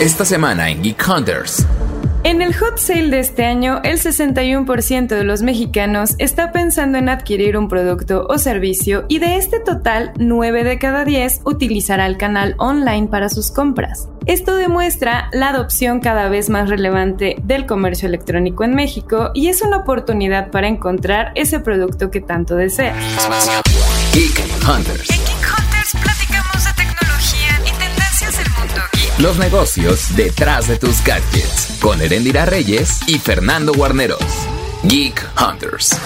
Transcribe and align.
Esta 0.00 0.24
semana 0.24 0.70
en 0.70 0.82
Geek 0.82 1.08
Hunters. 1.08 1.64
En 2.24 2.42
el 2.42 2.52
hot 2.56 2.78
sale 2.78 3.10
de 3.10 3.20
este 3.20 3.44
año, 3.44 3.80
el 3.84 4.00
61% 4.00 5.06
de 5.06 5.22
los 5.22 5.42
mexicanos 5.42 6.16
está 6.18 6.50
pensando 6.50 6.98
en 6.98 7.08
adquirir 7.08 7.56
un 7.56 7.68
producto 7.68 8.26
o 8.28 8.38
servicio 8.38 9.04
y 9.08 9.20
de 9.20 9.36
este 9.36 9.60
total, 9.60 10.12
9 10.18 10.64
de 10.64 10.78
cada 10.80 11.04
10 11.04 11.42
utilizará 11.44 12.06
el 12.06 12.16
canal 12.16 12.56
online 12.58 13.06
para 13.06 13.28
sus 13.28 13.52
compras. 13.52 14.08
Esto 14.26 14.56
demuestra 14.56 15.28
la 15.32 15.50
adopción 15.50 16.00
cada 16.00 16.28
vez 16.28 16.50
más 16.50 16.68
relevante 16.68 17.36
del 17.44 17.64
comercio 17.64 18.08
electrónico 18.08 18.64
en 18.64 18.74
México 18.74 19.30
y 19.32 19.46
es 19.46 19.62
una 19.62 19.76
oportunidad 19.76 20.50
para 20.50 20.66
encontrar 20.66 21.30
ese 21.36 21.60
producto 21.60 22.10
que 22.10 22.20
tanto 22.20 22.56
deseas. 22.56 22.96
Geek 24.12 24.42
Hunters. 24.68 25.23
Los 29.24 29.38
negocios 29.38 30.14
detrás 30.16 30.68
de 30.68 30.76
tus 30.76 31.02
gadgets. 31.02 31.78
Con 31.80 32.02
Erendira 32.02 32.44
Reyes 32.44 33.00
y 33.06 33.18
Fernando 33.18 33.72
Guarneros. 33.72 34.20
Geek 34.82 35.26
Hunters. 35.40 35.98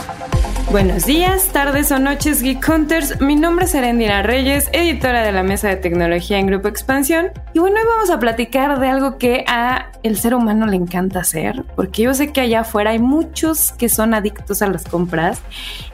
Buenos 0.70 1.06
días, 1.06 1.48
tardes 1.48 1.90
o 1.92 1.98
noches 1.98 2.42
Geek 2.42 2.68
Hunters. 2.68 3.22
Mi 3.22 3.36
nombre 3.36 3.64
es 3.64 3.74
Erendira 3.74 4.22
Reyes, 4.22 4.68
editora 4.74 5.22
de 5.22 5.32
la 5.32 5.42
Mesa 5.42 5.68
de 5.68 5.76
Tecnología 5.76 6.38
en 6.38 6.46
Grupo 6.46 6.68
Expansión. 6.68 7.30
Y 7.54 7.58
bueno, 7.58 7.76
hoy 7.80 7.86
vamos 7.88 8.10
a 8.10 8.18
platicar 8.18 8.78
de 8.78 8.86
algo 8.86 9.16
que 9.16 9.46
a 9.48 9.92
el 10.02 10.18
ser 10.18 10.34
humano 10.34 10.66
le 10.66 10.76
encanta 10.76 11.20
hacer, 11.20 11.64
porque 11.74 12.02
yo 12.02 12.14
sé 12.14 12.32
que 12.32 12.42
allá 12.42 12.60
afuera 12.60 12.90
hay 12.90 12.98
muchos 12.98 13.72
que 13.72 13.88
son 13.88 14.14
adictos 14.14 14.62
a 14.62 14.68
las 14.68 14.84
compras 14.84 15.40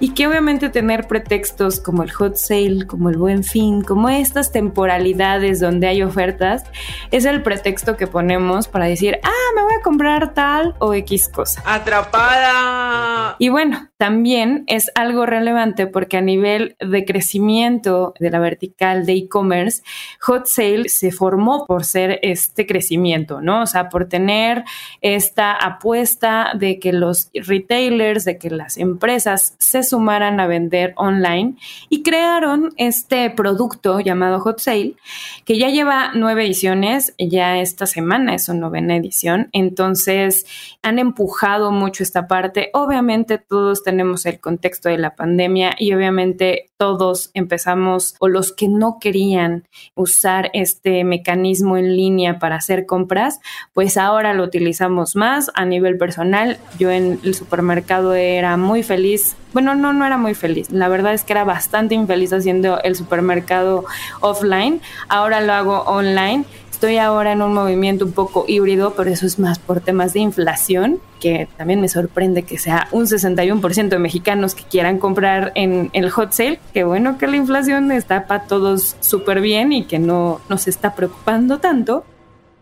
y 0.01 0.11
que 0.11 0.27
obviamente 0.27 0.69
tener 0.69 1.07
pretextos 1.07 1.81
como 1.81 2.03
el 2.03 2.11
hot 2.11 2.37
sale, 2.37 2.87
como 2.87 3.11
el 3.11 3.17
buen 3.17 3.45
fin, 3.45 3.83
como 3.83 4.09
estas 4.09 4.53
temporalidades 4.53 5.61
donde 5.61 5.87
hay 5.87 6.03
ofertas, 6.03 6.65
es 7.13 7.25
el 7.25 7.43
pretexto 7.43 7.97
que 7.97 8.07
ponemos 8.07 8.69
para 8.69 8.87
decir, 8.87 9.19
ah, 9.23 9.53
me 9.55 9.63
voy 9.63 9.75
a 9.79 9.83
comprar 9.83 10.35
tal 10.35 10.75
o 10.81 10.93
X 10.95 11.29
cosa. 11.29 11.63
Atrapada. 11.65 13.37
Y 13.39 13.49
bueno, 13.49 13.89
también 13.97 14.65
es 14.67 14.91
algo 14.97 15.25
relevante 15.25 15.87
porque 15.87 16.17
a 16.17 16.21
nivel 16.21 16.77
de 16.81 17.05
crecimiento 17.05 18.13
de 18.19 18.31
la 18.31 18.41
vertical 18.41 19.07
de 19.07 19.13
e-commerce, 19.13 19.83
Hot 20.21 20.47
Sale 20.47 20.89
se 20.89 21.13
formó 21.13 21.65
por 21.67 21.85
ser 21.85 22.19
este 22.23 22.67
crecimiento, 22.67 23.41
¿no? 23.41 23.63
O 23.63 23.67
sea, 23.67 23.89
por 23.89 24.09
tener 24.09 24.65
esta 25.01 25.53
apuesta 25.53 26.53
de 26.59 26.81
que 26.81 26.93
los 26.93 27.31
retailers, 27.35 28.25
de 28.25 28.37
que 28.37 28.51
las 28.51 28.79
empresas 28.79 29.55
se 29.59 29.85
sumaran 29.85 30.41
a 30.41 30.49
vender 30.49 30.93
online 30.97 31.55
y 31.89 32.03
crearon 32.03 32.73
este 32.77 33.31
producto 33.31 34.01
llamado 34.01 34.41
Hot 34.41 34.59
Sale, 34.59 34.97
que 35.45 35.57
ya 35.57 35.69
lleva 35.69 36.11
nueve 36.15 36.45
ediciones, 36.45 37.15
ya 37.17 37.59
esta 37.59 37.87
semana 37.87 38.35
es 38.35 38.47
su 38.47 38.55
novena 38.55 38.97
edición, 38.97 39.51
entonces 39.53 40.47
han 40.83 40.99
empujado 40.99 41.71
mucho 41.71 42.03
esta 42.03 42.27
parte. 42.27 42.71
Obviamente 42.73 43.39
todos 43.39 43.84
tenemos 43.85 44.27
el 44.27 44.41
contexto 44.41 44.89
de 44.89 44.99
la 44.99 45.15
pandemia 45.15 45.77
y 45.79 45.93
obviamente 45.93 46.71
todos 46.77 47.31
empezamos 47.35 48.17
o 48.19 48.29
los 48.29 48.53
que 48.53 48.69
no 48.69 48.99
querían 49.01 49.69
usar 49.95 50.51
este 50.53 51.05
mecanismo 51.05 51.77
en 51.77 51.97
línea 51.97 52.39
para 52.39 52.57
hacer 52.57 52.87
compras, 52.87 53.39
pues 53.73 53.97
ahora 53.97 54.35
lo 54.35 54.43
utilizamos 54.43 55.15
más 55.15 55.51
a 55.55 55.65
nivel 55.65 55.97
personal. 55.97 56.59
Yo 56.79 56.91
en 56.91 57.21
el 57.23 57.35
supermercado 57.35 58.15
era 58.15 58.57
muy 58.57 58.83
feliz. 58.83 59.37
Bueno, 59.53 59.75
no, 59.77 59.93
no 59.93 60.05
era 60.05 60.19
muy 60.19 60.35
feliz. 60.35 60.71
La 60.71 60.89
verdad 60.89 61.15
es 61.15 61.23
que 61.23 61.33
era 61.33 61.45
bastante 61.45 61.95
infeliz 61.95 62.33
haciendo 62.33 62.81
el 62.83 62.97
supermercado 62.97 63.85
offline. 64.21 64.81
Ahora 65.09 65.41
lo 65.41 65.53
hago 65.53 65.83
online 65.83 66.45
Estoy 66.75 66.99
ahora 66.99 67.31
en 67.31 67.41
un 67.41 67.55
movimiento 67.55 68.05
un 68.05 68.11
poco 68.11 68.47
híbrido, 68.49 68.95
pero 68.97 69.09
eso 69.09 69.27
es 69.27 69.39
más 69.39 69.61
por 69.61 69.81
temas 69.81 70.13
de 70.13 70.19
inflación, 70.19 70.99
que 71.21 71.49
también 71.57 71.81
me 71.81 71.89
sorprende 71.89 72.43
que 72.43 72.59
sea 72.59 72.89
un 72.91 73.07
61% 73.07 73.89
de 73.91 73.99
mexicanos 74.01 74.57
que 74.57 74.65
quieran 74.65 74.99
comprar 74.99 75.53
en 75.55 75.89
el 75.93 76.11
hot 76.11 76.33
sale. 76.33 76.59
Qué 76.75 76.83
bueno 76.83 77.17
que 77.17 77.29
la 77.29 77.37
inflación 77.37 77.93
está 77.93 78.27
para 78.27 78.47
todos 78.47 78.97
súper 78.99 79.41
bien 79.41 79.73
y 79.73 79.85
que 79.85 80.01
no 80.01 80.41
nos 80.49 80.67
está 80.67 80.97
preocupando 80.97 81.59
tanto. 81.59 82.05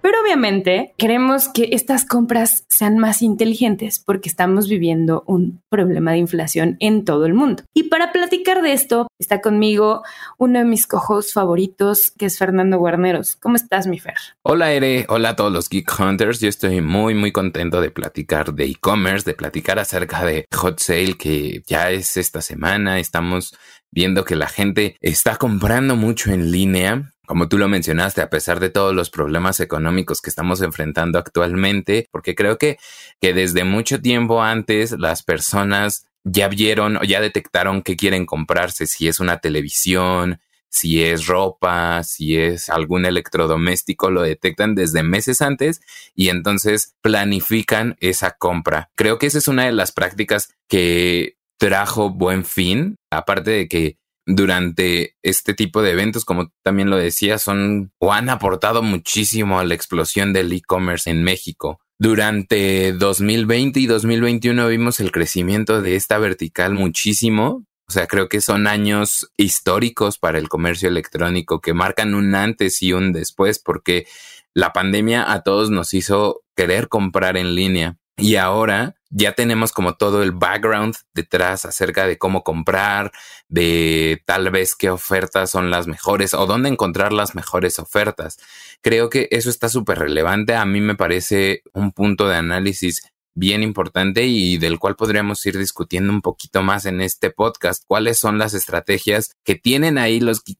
Pero 0.02 0.20
obviamente 0.20 0.94
queremos 0.98 1.48
que 1.48 1.68
estas 1.70 2.04
compras 2.04 2.64
sean 2.68 2.98
más 2.98 3.22
inteligentes 3.22 4.00
porque 4.04 4.28
estamos 4.28 4.68
viviendo 4.68 5.22
un 5.28 5.62
problema 5.68 6.10
de 6.10 6.18
inflación 6.18 6.76
en 6.80 7.04
todo 7.04 7.24
el 7.24 7.34
mundo. 7.34 7.62
Y 7.72 7.84
para 7.84 8.10
platicar 8.10 8.62
de 8.62 8.72
esto, 8.72 9.06
está 9.20 9.40
conmigo 9.40 10.02
uno 10.38 10.58
de 10.58 10.64
mis 10.64 10.88
cojos 10.88 11.32
favoritos, 11.32 12.10
que 12.10 12.26
es 12.26 12.36
Fernando 12.36 12.78
Guarneros. 12.78 13.36
¿Cómo 13.36 13.54
estás, 13.54 13.86
mi 13.86 14.00
Fer? 14.00 14.16
Hola, 14.42 14.72
Ere. 14.72 15.06
Hola 15.08 15.30
a 15.30 15.36
todos 15.36 15.52
los 15.52 15.68
Geek 15.68 15.88
Hunters. 15.96 16.40
Yo 16.40 16.48
estoy 16.48 16.80
muy, 16.80 17.14
muy 17.14 17.30
contento 17.30 17.80
de 17.80 17.92
platicar 17.92 18.52
de 18.52 18.64
e-commerce, 18.64 19.24
de 19.24 19.34
platicar 19.34 19.78
acerca 19.78 20.24
de 20.24 20.46
Hot 20.52 20.80
Sale, 20.80 21.14
que 21.16 21.62
ya 21.64 21.92
es 21.92 22.16
esta 22.16 22.42
semana. 22.42 22.98
Estamos 22.98 23.56
viendo 23.92 24.24
que 24.24 24.34
la 24.34 24.48
gente 24.48 24.96
está 25.00 25.36
comprando 25.36 25.94
mucho 25.94 26.32
en 26.32 26.50
línea 26.50 27.12
como 27.32 27.48
tú 27.48 27.56
lo 27.56 27.66
mencionaste, 27.66 28.20
a 28.20 28.28
pesar 28.28 28.60
de 28.60 28.68
todos 28.68 28.94
los 28.94 29.08
problemas 29.08 29.58
económicos 29.60 30.20
que 30.20 30.28
estamos 30.28 30.60
enfrentando 30.60 31.18
actualmente, 31.18 32.06
porque 32.10 32.34
creo 32.34 32.58
que, 32.58 32.76
que 33.22 33.32
desde 33.32 33.64
mucho 33.64 34.02
tiempo 34.02 34.42
antes 34.42 34.92
las 34.98 35.22
personas 35.22 36.04
ya 36.24 36.48
vieron 36.48 36.98
o 36.98 37.04
ya 37.04 37.22
detectaron 37.22 37.80
que 37.80 37.96
quieren 37.96 38.26
comprarse, 38.26 38.86
si 38.86 39.08
es 39.08 39.18
una 39.18 39.38
televisión, 39.38 40.40
si 40.68 41.02
es 41.02 41.26
ropa, 41.26 42.02
si 42.02 42.36
es 42.36 42.68
algún 42.68 43.06
electrodoméstico, 43.06 44.10
lo 44.10 44.20
detectan 44.20 44.74
desde 44.74 45.02
meses 45.02 45.40
antes 45.40 45.80
y 46.14 46.28
entonces 46.28 46.96
planifican 47.00 47.96
esa 48.00 48.32
compra. 48.32 48.90
Creo 48.94 49.18
que 49.18 49.28
esa 49.28 49.38
es 49.38 49.48
una 49.48 49.64
de 49.64 49.72
las 49.72 49.92
prácticas 49.92 50.52
que 50.68 51.38
trajo 51.56 52.10
buen 52.10 52.44
fin, 52.44 52.96
aparte 53.10 53.52
de 53.52 53.68
que 53.68 53.96
durante 54.26 55.16
este 55.22 55.54
tipo 55.54 55.82
de 55.82 55.92
eventos, 55.92 56.24
como 56.24 56.52
también 56.62 56.90
lo 56.90 56.96
decía, 56.96 57.38
son 57.38 57.92
o 57.98 58.12
han 58.12 58.28
aportado 58.28 58.82
muchísimo 58.82 59.58
a 59.58 59.64
la 59.64 59.74
explosión 59.74 60.32
del 60.32 60.52
e-commerce 60.52 61.10
en 61.10 61.22
México. 61.22 61.80
Durante 61.98 62.92
2020 62.92 63.80
y 63.80 63.86
2021 63.86 64.66
vimos 64.68 65.00
el 65.00 65.12
crecimiento 65.12 65.82
de 65.82 65.96
esta 65.96 66.18
vertical 66.18 66.74
muchísimo. 66.74 67.64
O 67.88 67.92
sea, 67.92 68.06
creo 68.06 68.28
que 68.28 68.40
son 68.40 68.66
años 68.66 69.30
históricos 69.36 70.18
para 70.18 70.38
el 70.38 70.48
comercio 70.48 70.88
electrónico 70.88 71.60
que 71.60 71.74
marcan 71.74 72.14
un 72.14 72.34
antes 72.34 72.82
y 72.82 72.92
un 72.92 73.12
después 73.12 73.58
porque 73.58 74.06
la 74.54 74.72
pandemia 74.72 75.30
a 75.30 75.42
todos 75.42 75.70
nos 75.70 75.94
hizo 75.94 76.42
querer 76.56 76.88
comprar 76.88 77.36
en 77.36 77.54
línea. 77.54 77.98
Y 78.16 78.36
ahora 78.36 78.96
ya 79.14 79.34
tenemos 79.34 79.72
como 79.72 79.94
todo 79.94 80.22
el 80.22 80.32
background 80.32 80.96
detrás 81.12 81.66
acerca 81.66 82.06
de 82.06 82.16
cómo 82.16 82.42
comprar, 82.42 83.12
de 83.48 84.22
tal 84.24 84.50
vez 84.50 84.74
qué 84.74 84.88
ofertas 84.88 85.50
son 85.50 85.70
las 85.70 85.86
mejores 85.86 86.32
o 86.32 86.46
dónde 86.46 86.70
encontrar 86.70 87.12
las 87.12 87.34
mejores 87.34 87.78
ofertas. 87.78 88.38
Creo 88.80 89.10
que 89.10 89.28
eso 89.30 89.50
está 89.50 89.68
súper 89.68 89.98
relevante. 89.98 90.54
A 90.54 90.64
mí 90.64 90.80
me 90.80 90.96
parece 90.96 91.62
un 91.74 91.92
punto 91.92 92.26
de 92.26 92.36
análisis 92.36 93.11
bien 93.34 93.62
importante 93.62 94.24
y 94.24 94.58
del 94.58 94.78
cual 94.78 94.96
podríamos 94.96 95.44
ir 95.46 95.58
discutiendo 95.58 96.12
un 96.12 96.22
poquito 96.22 96.62
más 96.62 96.86
en 96.86 97.00
este 97.00 97.30
podcast. 97.30 97.82
¿Cuáles 97.86 98.18
son 98.18 98.38
las 98.38 98.54
estrategias 98.54 99.32
que 99.44 99.54
tienen 99.54 99.98
ahí 99.98 100.20
los 100.20 100.42
Geek 100.44 100.58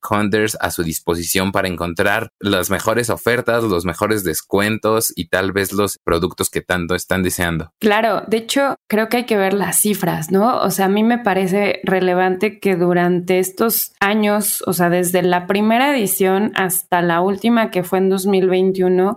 a 0.60 0.70
su 0.70 0.82
disposición 0.82 1.52
para 1.52 1.68
encontrar 1.68 2.30
las 2.38 2.70
mejores 2.70 3.08
ofertas, 3.08 3.64
los 3.64 3.84
mejores 3.84 4.24
descuentos 4.24 5.12
y 5.16 5.28
tal 5.28 5.52
vez 5.52 5.72
los 5.72 5.98
productos 6.04 6.50
que 6.50 6.60
tanto 6.60 6.94
están 6.94 7.22
deseando? 7.22 7.70
Claro, 7.80 8.22
de 8.26 8.38
hecho, 8.38 8.76
creo 8.88 9.08
que 9.08 9.18
hay 9.18 9.24
que 9.24 9.36
ver 9.36 9.54
las 9.54 9.78
cifras, 9.78 10.30
¿no? 10.30 10.58
O 10.60 10.70
sea, 10.70 10.86
a 10.86 10.88
mí 10.88 11.02
me 11.02 11.18
parece 11.18 11.80
relevante 11.84 12.58
que 12.58 12.76
durante 12.76 13.38
estos 13.38 13.92
años, 14.00 14.62
o 14.66 14.72
sea, 14.72 14.90
desde 14.90 15.22
la 15.22 15.46
primera 15.46 15.96
edición 15.96 16.52
hasta 16.54 17.00
la 17.00 17.20
última 17.20 17.70
que 17.70 17.84
fue 17.84 17.98
en 17.98 18.08
2021, 18.08 19.16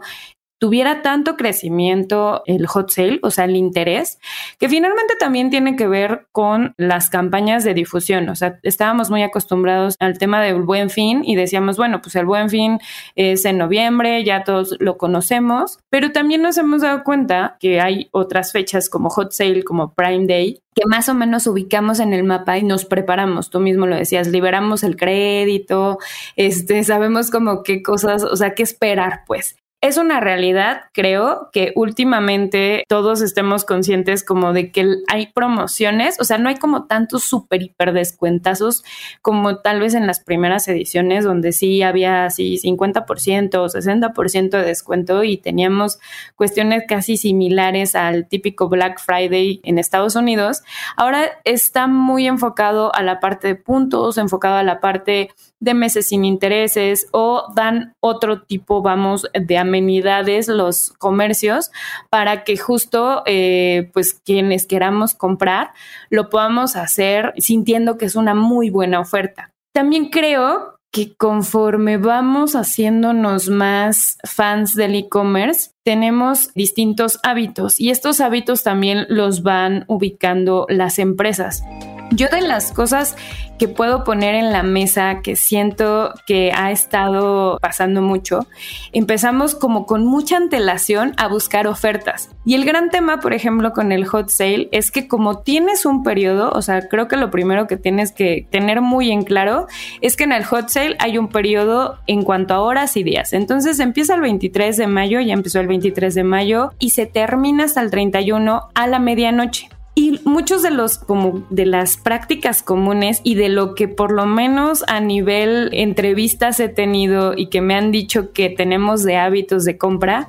tuviera 0.58 1.02
tanto 1.02 1.36
crecimiento 1.36 2.42
el 2.46 2.66
hot 2.68 2.90
sale, 2.90 3.20
o 3.24 3.32
sea, 3.32 3.46
el 3.46 3.56
interés, 3.56 4.20
que 4.60 4.70
finalmente 4.70 5.16
también 5.20 5.50
tiene 5.50 5.76
que 5.76 5.88
ver 5.88 6.28
con 6.32 6.74
las 6.78 7.10
campañas 7.10 7.64
de 7.64 7.74
difusión. 7.74 8.30
O 8.30 8.36
sea, 8.36 8.60
estábamos 8.64 9.10
muy 9.10 9.24
acostumbrados 9.24 9.96
al 10.00 10.18
tema 10.18 10.42
del 10.42 10.62
buen 10.62 10.90
fin 10.90 11.24
y 11.26 11.36
decíamos, 11.36 11.78
bueno, 11.78 12.02
pues 12.02 12.16
el 12.16 12.26
buen 12.26 12.50
fin 12.50 12.80
es 13.16 13.46
en 13.46 13.58
noviembre, 13.58 14.24
ya 14.24 14.44
todos 14.44 14.76
lo 14.80 14.98
conocemos, 14.98 15.80
pero 15.90 16.12
también 16.12 16.42
nos 16.42 16.58
hemos 16.58 16.82
dado 16.82 17.04
cuenta 17.04 17.58
que 17.60 17.82
hay 17.82 18.08
otras 18.12 18.52
fechas 18.52 18.90
como 18.90 19.10
hot 19.10 19.32
sale, 19.32 19.64
como 19.64 19.94
Prime 19.94 20.26
Day, 20.28 20.60
que 20.74 20.84
más 20.88 21.10
o 21.10 21.14
menos 21.14 21.48
ubicamos 21.48 22.00
en 22.00 22.14
el 22.14 22.24
mapa 22.24 22.58
y 22.58 22.64
nos 22.64 22.86
preparamos. 22.86 23.50
Tú 23.50 23.60
mismo 23.60 23.88
lo 23.88 23.96
decías, 23.96 24.28
liberamos 24.28 24.84
el 24.84 24.96
crédito, 24.98 26.00
este, 26.36 26.84
sabemos 26.84 27.32
como 27.32 27.64
qué 27.64 27.82
cosas, 27.82 28.24
o 28.24 28.36
sea, 28.36 28.54
qué 28.56 28.64
esperar, 28.64 29.24
pues. 29.26 29.56
Es 29.88 29.98
una 29.98 30.20
realidad, 30.20 30.84
creo, 30.94 31.50
que 31.54 31.72
últimamente 31.76 32.84
todos 32.88 33.22
estemos 33.22 33.66
conscientes 33.66 34.24
como 34.24 34.52
de 34.52 34.72
que 34.72 34.98
hay 35.08 35.28
promociones, 35.28 36.20
o 36.20 36.24
sea, 36.24 36.40
no 36.40 36.50
hay 36.50 36.56
como 36.56 36.86
tantos 36.86 37.24
super 37.24 37.62
hiper 37.62 37.94
descuentazos 37.94 38.84
como 39.22 39.60
tal 39.60 39.80
vez 39.80 39.94
en 39.94 40.08
las 40.08 40.20
primeras 40.20 40.68
ediciones 40.68 41.24
donde 41.24 41.52
sí 41.52 41.84
había 41.84 42.26
así 42.26 42.60
50% 42.64 43.56
o 43.56 43.68
60% 43.68 44.50
de 44.50 44.64
descuento 44.64 45.24
y 45.24 45.38
teníamos 45.38 46.00
cuestiones 46.36 46.84
casi 46.88 47.18
similares 47.18 47.96
al 47.96 48.28
típico 48.28 48.70
Black 48.70 49.00
Friday 49.00 49.62
en 49.64 49.78
Estados 49.78 50.16
Unidos. 50.16 50.64
Ahora 50.98 51.26
está 51.44 51.86
muy 51.86 52.26
enfocado 52.26 52.94
a 52.96 53.04
la 53.04 53.20
parte 53.20 53.50
de 53.50 53.56
puntos, 53.56 54.18
enfocado 54.18 54.56
a 54.56 54.64
la 54.64 54.80
parte 54.80 55.30
de 55.60 55.74
meses 55.74 56.10
sin 56.10 56.26
intereses 56.26 57.08
o 57.12 57.52
dan 57.56 57.96
otro 58.00 58.44
tipo, 58.44 58.82
vamos, 58.82 59.28
de 59.34 59.58
amenidades 59.76 60.48
los 60.48 60.94
comercios 60.98 61.72
para 62.10 62.44
que 62.44 62.58
justo 62.58 63.24
eh, 63.26 63.90
pues 63.94 64.14
quienes 64.14 64.66
queramos 64.66 65.14
comprar 65.14 65.72
lo 66.10 66.30
podamos 66.30 66.76
hacer 66.76 67.34
sintiendo 67.38 67.98
que 67.98 68.06
es 68.06 68.16
una 68.16 68.34
muy 68.34 68.70
buena 68.70 69.00
oferta. 69.00 69.52
También 69.74 70.10
creo 70.10 70.76
que 70.92 71.14
conforme 71.14 71.98
vamos 71.98 72.56
haciéndonos 72.56 73.50
más 73.50 74.18
fans 74.24 74.76
del 74.76 74.96
e-commerce, 74.96 75.72
tenemos 75.84 76.54
distintos 76.54 77.20
hábitos 77.24 77.82
y 77.82 77.90
estos 77.90 78.22
hábitos 78.22 78.64
también 78.64 79.06
los 79.10 79.44
van 79.44 79.84
ubicando 79.90 80.66
las 80.70 80.98
empresas. 80.98 81.64
Yo 82.12 82.28
de 82.30 82.42
las 82.42 82.72
cosas 82.72 83.16
que 83.58 83.68
puedo 83.68 84.04
poner 84.04 84.36
en 84.36 84.52
la 84.52 84.64
mesa 84.64 85.22
que 85.22 85.36
siento 85.36 86.14
que 86.28 86.52
ha 86.54 86.72
estado 86.72 87.58
pasando 87.62 88.02
mucho, 88.02 88.48
empezamos 88.94 89.56
como 89.56 89.86
con 89.86 90.06
mucha 90.06 90.38
antelación 90.38 91.14
a 91.18 91.28
buscar 91.28 91.68
ofertas. 91.68 92.30
Y 92.46 92.54
el 92.54 92.64
gran 92.64 92.90
tema, 92.90 93.20
por 93.20 93.34
ejemplo, 93.34 93.74
con 93.74 93.92
el 93.92 94.06
hot 94.06 94.30
sale 94.30 94.70
es 94.72 94.92
que 94.92 95.08
como 95.08 95.40
tienes 95.40 95.86
un 95.86 96.04
periodo, 96.04 96.52
o 96.52 96.62
sea, 96.62 96.88
creo 96.88 97.08
que 97.08 97.18
lo 97.18 97.32
primero 97.32 97.66
que 97.66 97.76
tienes 97.76 98.12
que 98.12 98.48
tener 98.52 98.82
muy 98.82 99.12
en 99.12 99.24
claro 99.24 99.68
es 100.02 100.16
que 100.16 100.26
en 100.26 100.32
el 100.32 100.46
hot 100.46 100.70
sale 100.70 100.96
hay 101.00 101.18
un 101.18 101.30
periodo 101.30 101.98
en 102.08 102.24
cuanto 102.24 102.54
a 102.54 102.62
horas 102.62 102.96
y 102.98 103.04
días. 103.04 103.34
Entonces 103.34 103.80
empieza 103.80 104.16
el 104.16 104.22
23 104.22 104.78
de 104.78 104.88
mayo, 104.88 105.20
ya 105.22 105.34
empezó 105.34 105.60
el 105.60 105.68
23 105.68 106.14
de 106.14 106.24
mayo 106.24 106.72
y 106.78 106.92
se 106.92 107.08
termina 107.08 107.64
hasta 107.64 107.82
el 107.82 107.90
31 107.90 108.70
a 108.74 108.88
la 108.88 109.00
medianoche. 109.00 109.70
Y 109.98 110.20
muchos 110.26 110.62
de 110.62 110.72
los, 110.72 110.98
como 110.98 111.44
de 111.50 111.66
las 111.66 111.96
prácticas 111.96 112.62
comunes 112.62 113.22
y 113.24 113.36
de 113.36 113.48
lo 113.48 113.76
que 113.76 113.88
por 113.88 114.12
lo 114.12 114.26
menos 114.26 114.84
a 114.88 115.00
nivel 115.00 115.70
entrevistas 115.72 116.60
he 116.60 116.68
tenido 116.68 117.34
y 117.36 117.48
que 117.48 117.62
me 117.62 117.76
han 117.76 117.92
dicho 117.92 118.34
que 118.34 118.50
tenemos 118.50 119.04
de 119.04 119.16
hábitos 119.16 119.64
de 119.64 119.78
compra, 119.78 120.28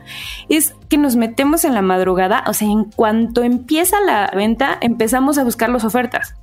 es 0.49 0.75
que 0.89 0.99
nos 0.99 1.17
metemos 1.17 1.65
en 1.65 1.75
la 1.75 1.83
madrugada, 1.83 2.45
o 2.47 2.53
sea, 2.53 2.69
en 2.69 2.85
cuanto 2.85 3.43
empieza 3.43 4.01
la 4.01 4.31
venta, 4.35 4.79
empezamos 4.81 5.37
a 5.37 5.45
buscar 5.45 5.69
las 5.69 5.85
ofertas 5.85 6.37